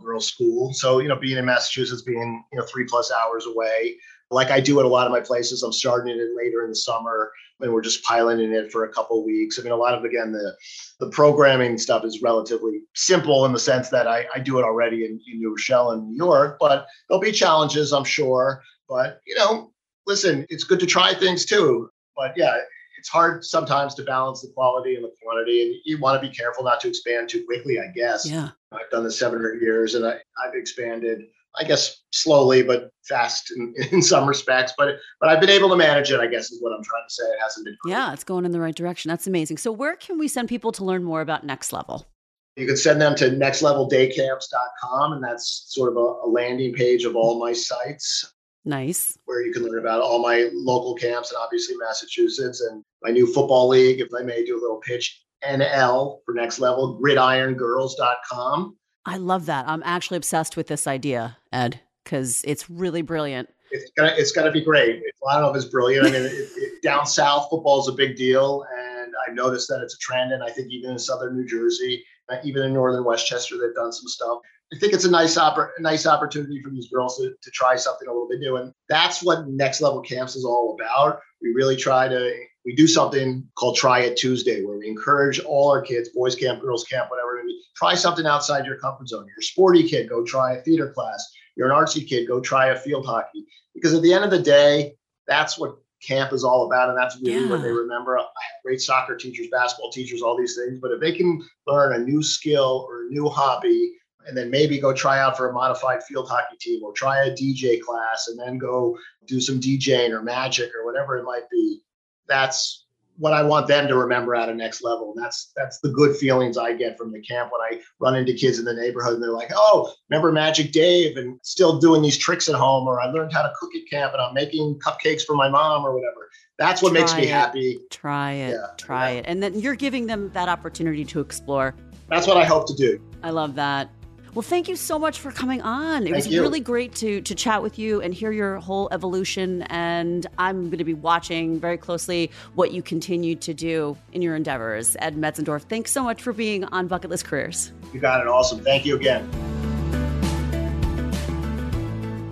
all-girls 0.03 0.27
school. 0.27 0.73
So, 0.75 0.99
you 0.99 1.09
know, 1.09 1.17
being 1.17 1.39
in 1.39 1.45
Massachusetts, 1.45 2.03
being 2.03 2.45
you 2.53 2.59
know 2.59 2.67
three 2.67 2.85
plus 2.85 3.13
hours 3.13 3.47
away, 3.47 3.97
like 4.31 4.51
I 4.51 4.61
do 4.61 4.79
at 4.81 4.87
a 4.87 4.89
lot 4.89 5.07
of 5.07 5.13
my 5.13 5.21
places, 5.21 5.63
I'm 5.63 5.73
starting 5.73 6.15
it 6.15 6.29
later 6.37 6.63
in 6.65 6.71
the 6.71 6.77
summer, 6.77 7.31
and 7.61 7.73
we're 7.73 7.83
just 7.83 8.03
piloting 8.05 8.53
it 8.53 8.73
for 8.73 8.85
a 8.85 8.93
couple 8.93 9.25
weeks. 9.25 9.59
I 9.59 9.63
mean, 9.63 9.73
a 9.73 9.77
lot 9.77 9.95
of 9.95 10.05
again 10.05 10.33
the 10.33 10.55
the 11.01 11.11
programming 11.11 11.79
stuff 11.79 12.05
is 12.05 12.23
relatively 12.23 12.81
simple 12.95 13.45
in 13.45 13.53
the 13.53 13.59
sense 13.59 13.89
that 13.91 14.07
I, 14.07 14.27
I 14.35 14.41
do 14.41 14.59
it 14.59 14.65
already 14.65 15.05
in, 15.05 15.21
in 15.31 15.39
New 15.39 15.51
Rochelle 15.51 15.93
and 15.93 16.09
New 16.09 16.17
York, 16.17 16.57
but 16.59 16.87
there'll 17.09 17.21
be 17.21 17.33
challenges, 17.33 17.93
I'm 17.93 18.05
sure. 18.05 18.63
But 18.89 19.21
you 19.27 19.37
know, 19.37 19.73
listen, 20.07 20.47
it's 20.49 20.65
good 20.65 20.81
to 20.81 20.87
try 20.87 21.15
things 21.15 21.45
too. 21.45 21.89
But 22.17 22.33
yeah, 22.37 22.57
it's 23.03 23.09
hard 23.09 23.45
sometimes 23.45 23.97
to 23.97 24.05
balance 24.05 24.43
the 24.43 24.53
quality 24.55 24.95
and 24.95 25.03
the 25.03 25.11
quantity, 25.21 25.61
and 25.61 25.75
you 25.85 25.99
want 25.99 26.23
to 26.23 26.29
be 26.29 26.33
careful 26.33 26.63
not 26.63 26.81
to 26.83 26.89
expand 26.89 27.29
too 27.29 27.45
quickly. 27.45 27.81
I 27.81 27.89
guess. 27.93 28.31
Yeah. 28.31 28.51
I've 28.71 28.89
done 28.93 29.03
this 29.03 29.19
seven 29.19 29.41
or 29.41 29.53
eight 29.53 29.61
years, 29.61 29.97
and 29.97 30.07
I, 30.07 30.21
I've 30.41 30.55
expanded. 30.55 31.23
I 31.59 31.65
guess 31.65 32.01
slowly 32.13 32.63
but 32.63 32.91
fast 33.03 33.51
in, 33.51 33.75
in 33.91 34.03
some 34.03 34.29
respects, 34.29 34.73
but 34.79 34.99
but 35.19 35.31
I've 35.31 35.41
been 35.41 35.51
able 35.51 35.69
to 35.71 35.77
manage 35.77 36.13
it. 36.13 36.21
I 36.21 36.29
guess 36.29 36.53
is 36.53 36.63
what 36.63 36.71
I'm 36.71 36.85
trying 36.85 37.03
to 37.09 37.13
say. 37.13 37.25
It 37.25 37.43
hasn't 37.43 37.65
been. 37.65 37.77
Great. 37.83 37.91
Yeah, 37.91 38.13
it's 38.13 38.23
going 38.23 38.45
in 38.45 38.53
the 38.53 38.61
right 38.61 38.75
direction. 38.75 39.09
That's 39.09 39.27
amazing. 39.27 39.57
So 39.57 39.73
where 39.73 39.97
can 39.97 40.17
we 40.17 40.29
send 40.29 40.49
people 40.49 40.71
to 40.71 40.85
learn 40.85 41.03
more 41.03 41.23
about 41.23 41.45
Next 41.45 41.73
Level? 41.73 42.07
You 42.55 42.69
can 42.69 42.77
send 42.77 43.01
them 43.01 43.17
to 43.17 43.31
nextleveldaycamps.com, 43.31 45.13
and 45.13 45.25
that's 45.25 45.65
sort 45.75 45.91
of 45.91 45.97
a, 45.97 46.07
a 46.25 46.29
landing 46.29 46.73
page 46.73 47.05
of 47.05 47.17
all 47.17 47.41
my 47.41 47.53
sites. 47.53 48.33
Nice. 48.65 49.19
Where 49.25 49.43
you 49.43 49.53
can 49.53 49.65
learn 49.65 49.79
about 49.79 50.03
all 50.03 50.21
my 50.21 50.49
local 50.53 50.95
camps 50.95 51.33
and 51.33 51.39
obviously 51.43 51.77
Massachusetts 51.77 52.61
and 52.61 52.85
my 53.03 53.11
new 53.11 53.27
football 53.27 53.69
league, 53.69 54.01
if 54.01 54.09
I 54.17 54.23
may 54.23 54.45
do 54.45 54.59
a 54.59 54.61
little 54.61 54.79
pitch, 54.79 55.25
NL 55.45 56.19
for 56.25 56.35
next 56.35 56.61
level, 56.61 57.01
gridirongirls.com. 57.03 58.77
I 59.05 59.17
love 59.17 59.47
that. 59.47 59.67
I'm 59.67 59.83
actually 59.85 60.19
obsessed 60.19 60.57
with 60.57 60.69
this 60.69 60.87
idea, 60.87 61.37
Ed, 61.53 61.81
because 62.05 62.43
it's 62.45 62.71
really 62.71 63.03
brilliant. 63.03 63.49
It's 63.73 63.91
gonna, 63.97 64.15
it's 64.17 64.31
gonna 64.31 64.53
be 64.53 64.61
great. 64.61 65.03
I 65.29 65.35
don't 65.35 65.43
know 65.43 65.51
if 65.51 65.57
it's 65.57 65.65
brilliant. 65.65 66.07
I 66.07 66.11
mean, 66.11 66.23
it, 66.23 66.31
it, 66.31 66.83
down 66.83 67.07
south, 67.07 67.49
football 67.51 67.81
is 67.81 67.89
a 67.89 67.93
big 67.93 68.17
deal, 68.17 68.65
and 68.79 69.13
I've 69.27 69.35
noticed 69.35 69.69
that 69.69 69.81
it's 69.83 69.95
a 69.95 69.99
trend. 69.99 70.33
And 70.33 70.43
I 70.43 70.51
think 70.51 70.71
even 70.71 70.91
in 70.91 70.99
southern 70.99 71.37
New 71.37 71.47
Jersey, 71.47 72.05
Uh, 72.33 72.41
even 72.45 72.63
in 72.63 72.73
northern 72.73 73.05
Westchester, 73.05 73.57
they've 73.59 73.75
done 73.75 73.93
some 73.93 74.09
stuff. 74.09 74.39
I 74.75 74.79
think 74.79 74.95
it's 74.95 75.05
a 75.05 75.11
nice 75.11 75.37
oppor- 75.37 75.71
nice 75.81 76.07
opportunity 76.07 76.63
for 76.63 76.71
these 76.71 76.89
girls 76.89 77.19
to, 77.19 77.35
to 77.43 77.51
try 77.51 77.77
something 77.77 78.09
a 78.09 78.11
little 78.11 78.29
bit 78.29 78.41
new. 78.41 78.57
And 78.57 78.73
that's 78.89 79.23
what 79.23 79.47
next 79.49 79.83
level 79.83 80.01
camps 80.01 80.35
is 80.35 80.45
all 80.45 80.77
about. 80.79 81.21
We 81.43 81.53
really 81.55 81.77
try 81.77 82.09
to 82.09 82.33
we 82.65 82.75
do 82.75 82.87
something 82.87 83.47
called 83.59 83.77
Try 83.77 84.01
It 84.01 84.17
Tuesday, 84.17 84.65
where 84.65 84.79
we 84.79 84.89
encourage 84.89 85.41
all 85.41 85.71
our 85.71 85.83
kids, 85.83 86.11
boys 86.11 86.37
camp, 86.37 86.61
girls 86.61 86.85
camp, 86.85 87.11
whatever, 87.11 87.43
try 87.77 87.95
something 87.95 88.27
outside 88.27 88.65
your 88.65 88.79
comfort 88.79 89.09
zone. 89.09 89.27
You're 89.27 89.41
a 89.41 89.43
sporty 89.43 89.89
kid, 89.89 90.09
go 90.09 90.25
try 90.25 90.55
a 90.55 90.63
theater 90.63 90.91
class. 90.91 91.33
You're 91.57 91.71
an 91.71 91.77
artsy 91.77 92.07
kid, 92.07 92.29
go 92.29 92.41
try 92.41 92.69
a 92.69 92.77
field 92.77 93.05
hockey. 93.05 93.45
Because 93.75 93.95
at 93.95 94.03
the 94.03 94.13
end 94.13 94.25
of 94.25 94.31
the 94.31 94.39
day, 94.39 94.95
that's 95.27 95.59
what 95.59 95.77
camp 96.03 96.33
is 96.33 96.45
all 96.45 96.67
about, 96.67 96.89
and 96.89 96.99
that's 96.99 97.17
really 97.21 97.45
yeah. 97.45 97.51
what 97.51 97.63
they 97.63 97.71
remember. 97.71 98.19
I 98.19 98.23
have 98.23 98.63
great 98.65 98.81
soccer 98.81 99.17
teachers, 99.17 99.49
basketball 99.51 99.91
teachers, 99.91 100.23
all 100.23 100.37
these 100.37 100.57
things. 100.57 100.79
But 100.81 100.93
if 100.93 101.01
they 101.01 101.13
can 101.13 101.43
learn 101.67 101.95
a 101.95 102.05
new 102.05 102.23
skill 102.23 102.87
or 102.89 103.07
a 103.07 103.11
new 103.11 103.29
hobby 103.29 103.93
and 104.27 104.37
then 104.37 104.51
maybe 104.51 104.79
go 104.79 104.93
try 104.93 105.19
out 105.19 105.37
for 105.37 105.51
a 105.51 105.53
modified 105.53 106.03
field 106.05 106.29
hockey 106.29 106.57
team 106.61 106.83
or 106.83 106.93
try 106.93 107.25
a 107.25 107.31
DJ 107.31 107.81
class 107.81 108.29
and 108.29 108.39
then 108.39 108.59
go 108.59 108.97
do 109.27 109.41
some 109.41 109.61
DJing 109.61 110.11
or 110.11 110.23
magic 110.23 110.71
or 110.77 110.85
whatever 110.85 111.19
it 111.19 111.25
might 111.25 111.49
be. 111.51 111.81
That's 112.29 112.82
what 113.19 113.33
I 113.33 113.43
want 113.43 113.67
them 113.69 113.89
to 113.89 113.97
remember 113.97 114.35
at 114.35 114.49
a 114.49 114.55
next 114.55 114.83
level. 114.83 115.13
And 115.15 115.25
that's 115.25 115.53
that's 115.57 115.81
the 115.81 115.91
good 115.91 116.17
feelings 116.17 116.57
I 116.57 116.73
get 116.73 116.97
from 116.97 117.13
the 117.13 117.21
camp 117.21 117.51
when 117.53 117.61
I 117.61 117.83
run 118.01 118.17
into 118.17 118.33
kids 118.33 118.59
in 118.59 118.65
the 118.65 118.75
neighborhood 118.75 119.15
and 119.15 119.23
they're 119.23 119.33
like, 119.33 119.51
oh, 119.55 119.93
remember 120.09 120.33
Magic 120.33 120.73
Dave 120.73 121.17
and 121.17 121.39
still 121.43 121.79
doing 121.79 122.03
these 122.03 122.17
tricks 122.17 122.49
at 122.49 122.55
home, 122.55 122.87
or 122.87 123.01
I 123.01 123.07
learned 123.07 123.33
how 123.33 123.43
to 123.43 123.53
cook 123.59 123.71
at 123.75 123.89
camp 123.91 124.13
and 124.13 124.23
I'm 124.23 124.35
making 124.35 124.79
cupcakes 124.79 125.23
for 125.23 125.35
my 125.35 125.49
mom 125.49 125.85
or 125.85 125.95
whatever. 125.95 126.29
That's 126.59 126.83
what 126.83 126.91
try 126.91 127.01
makes 127.01 127.15
me 127.15 127.25
it. 127.25 127.31
happy. 127.31 127.79
Try 127.91 128.33
it. 128.33 128.51
Yeah, 128.51 128.67
try 128.77 129.13
yeah. 129.13 129.19
it. 129.19 129.25
And 129.29 129.43
then 129.43 129.59
you're 129.59 129.75
giving 129.75 130.07
them 130.07 130.31
that 130.33 130.49
opportunity 130.49 131.05
to 131.07 131.21
explore. 131.21 131.75
That's 132.09 132.27
what 132.27 132.37
I 132.37 132.45
hope 132.45 132.67
to 132.69 132.75
do. 132.75 133.01
I 133.23 133.31
love 133.31 133.55
that. 133.55 133.89
Well, 134.35 134.43
thank 134.43 134.67
you 134.67 134.77
so 134.77 134.99
much 134.99 135.21
for 135.21 135.31
coming 135.31 135.61
on. 135.61 136.05
It 136.05 136.13
thank 136.13 136.17
was 136.17 136.27
you. 136.29 136.41
really 136.41 136.61
great 136.61 136.95
to 136.97 137.21
to 137.21 137.35
chat 137.35 137.63
with 137.63 137.79
you 137.79 138.01
and 138.01 138.15
hear 138.15 138.33
your 138.33 138.57
whole 138.61 138.89
evolution. 138.91 139.63
And 139.63 140.27
I'm 140.39 140.67
going 140.67 140.79
to 140.79 140.85
be 140.85 140.95
watching 140.95 141.61
very 141.61 141.77
closely 141.77 142.31
what 142.55 142.73
you 142.73 142.83
continue 142.83 143.35
to 143.37 143.53
do 143.53 143.99
in 144.13 144.23
your 144.23 144.35
endeavors. 144.35 144.97
Ed 145.01 145.17
Metzendorf, 145.17 145.63
thanks 145.63 145.93
so 145.93 146.03
much 146.03 146.23
for 146.23 146.33
being 146.33 146.65
on 146.65 146.87
Bucket 146.87 147.11
List 147.11 147.27
Careers. 147.27 147.73
You 147.93 148.01
got 148.01 148.23
it. 148.23 148.27
Awesome. 148.27 148.61
Thank 148.61 148.87
you 148.87 148.97
again. 148.97 149.29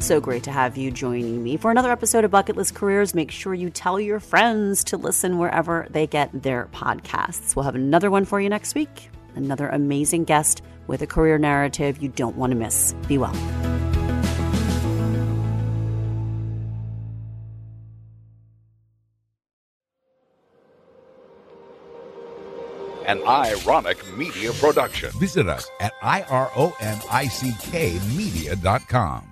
So 0.01 0.19
great 0.19 0.43
to 0.45 0.51
have 0.51 0.79
you 0.79 0.91
joining 0.91 1.45
me 1.45 1.59
for 1.59 1.71
another 1.71 1.93
episode 1.93 2.25
of 2.25 2.31
Bucket 2.31 2.57
List 2.57 2.75
Careers. 2.75 3.15
Make 3.15 3.31
sure 3.31 3.53
you 3.53 3.69
tell 3.69 4.01
your 4.01 4.19
friends 4.19 4.83
to 4.85 4.97
listen 4.97 5.37
wherever 5.37 5.87
they 5.91 6.07
get 6.07 6.31
their 6.43 6.69
podcasts. 6.73 7.55
We'll 7.55 7.67
have 7.67 7.75
another 7.75 8.11
one 8.11 8.25
for 8.25 8.41
you 8.41 8.49
next 8.49 8.75
week. 8.75 9.11
Another 9.35 9.69
amazing 9.69 10.25
guest 10.25 10.63
with 10.91 11.03
a 11.03 11.07
career 11.07 11.39
narrative 11.39 12.03
you 12.03 12.09
don't 12.09 12.35
want 12.35 12.51
to 12.51 12.57
miss. 12.57 12.95
Be 13.07 13.17
well. 13.17 13.37
an 23.07 23.23
ironic 23.27 23.99
media 24.17 24.53
production. 24.53 25.11
Visit 25.19 25.49
us 25.49 25.69
at 25.81 25.93
ironick 26.01 26.97
media.com. 28.17 29.30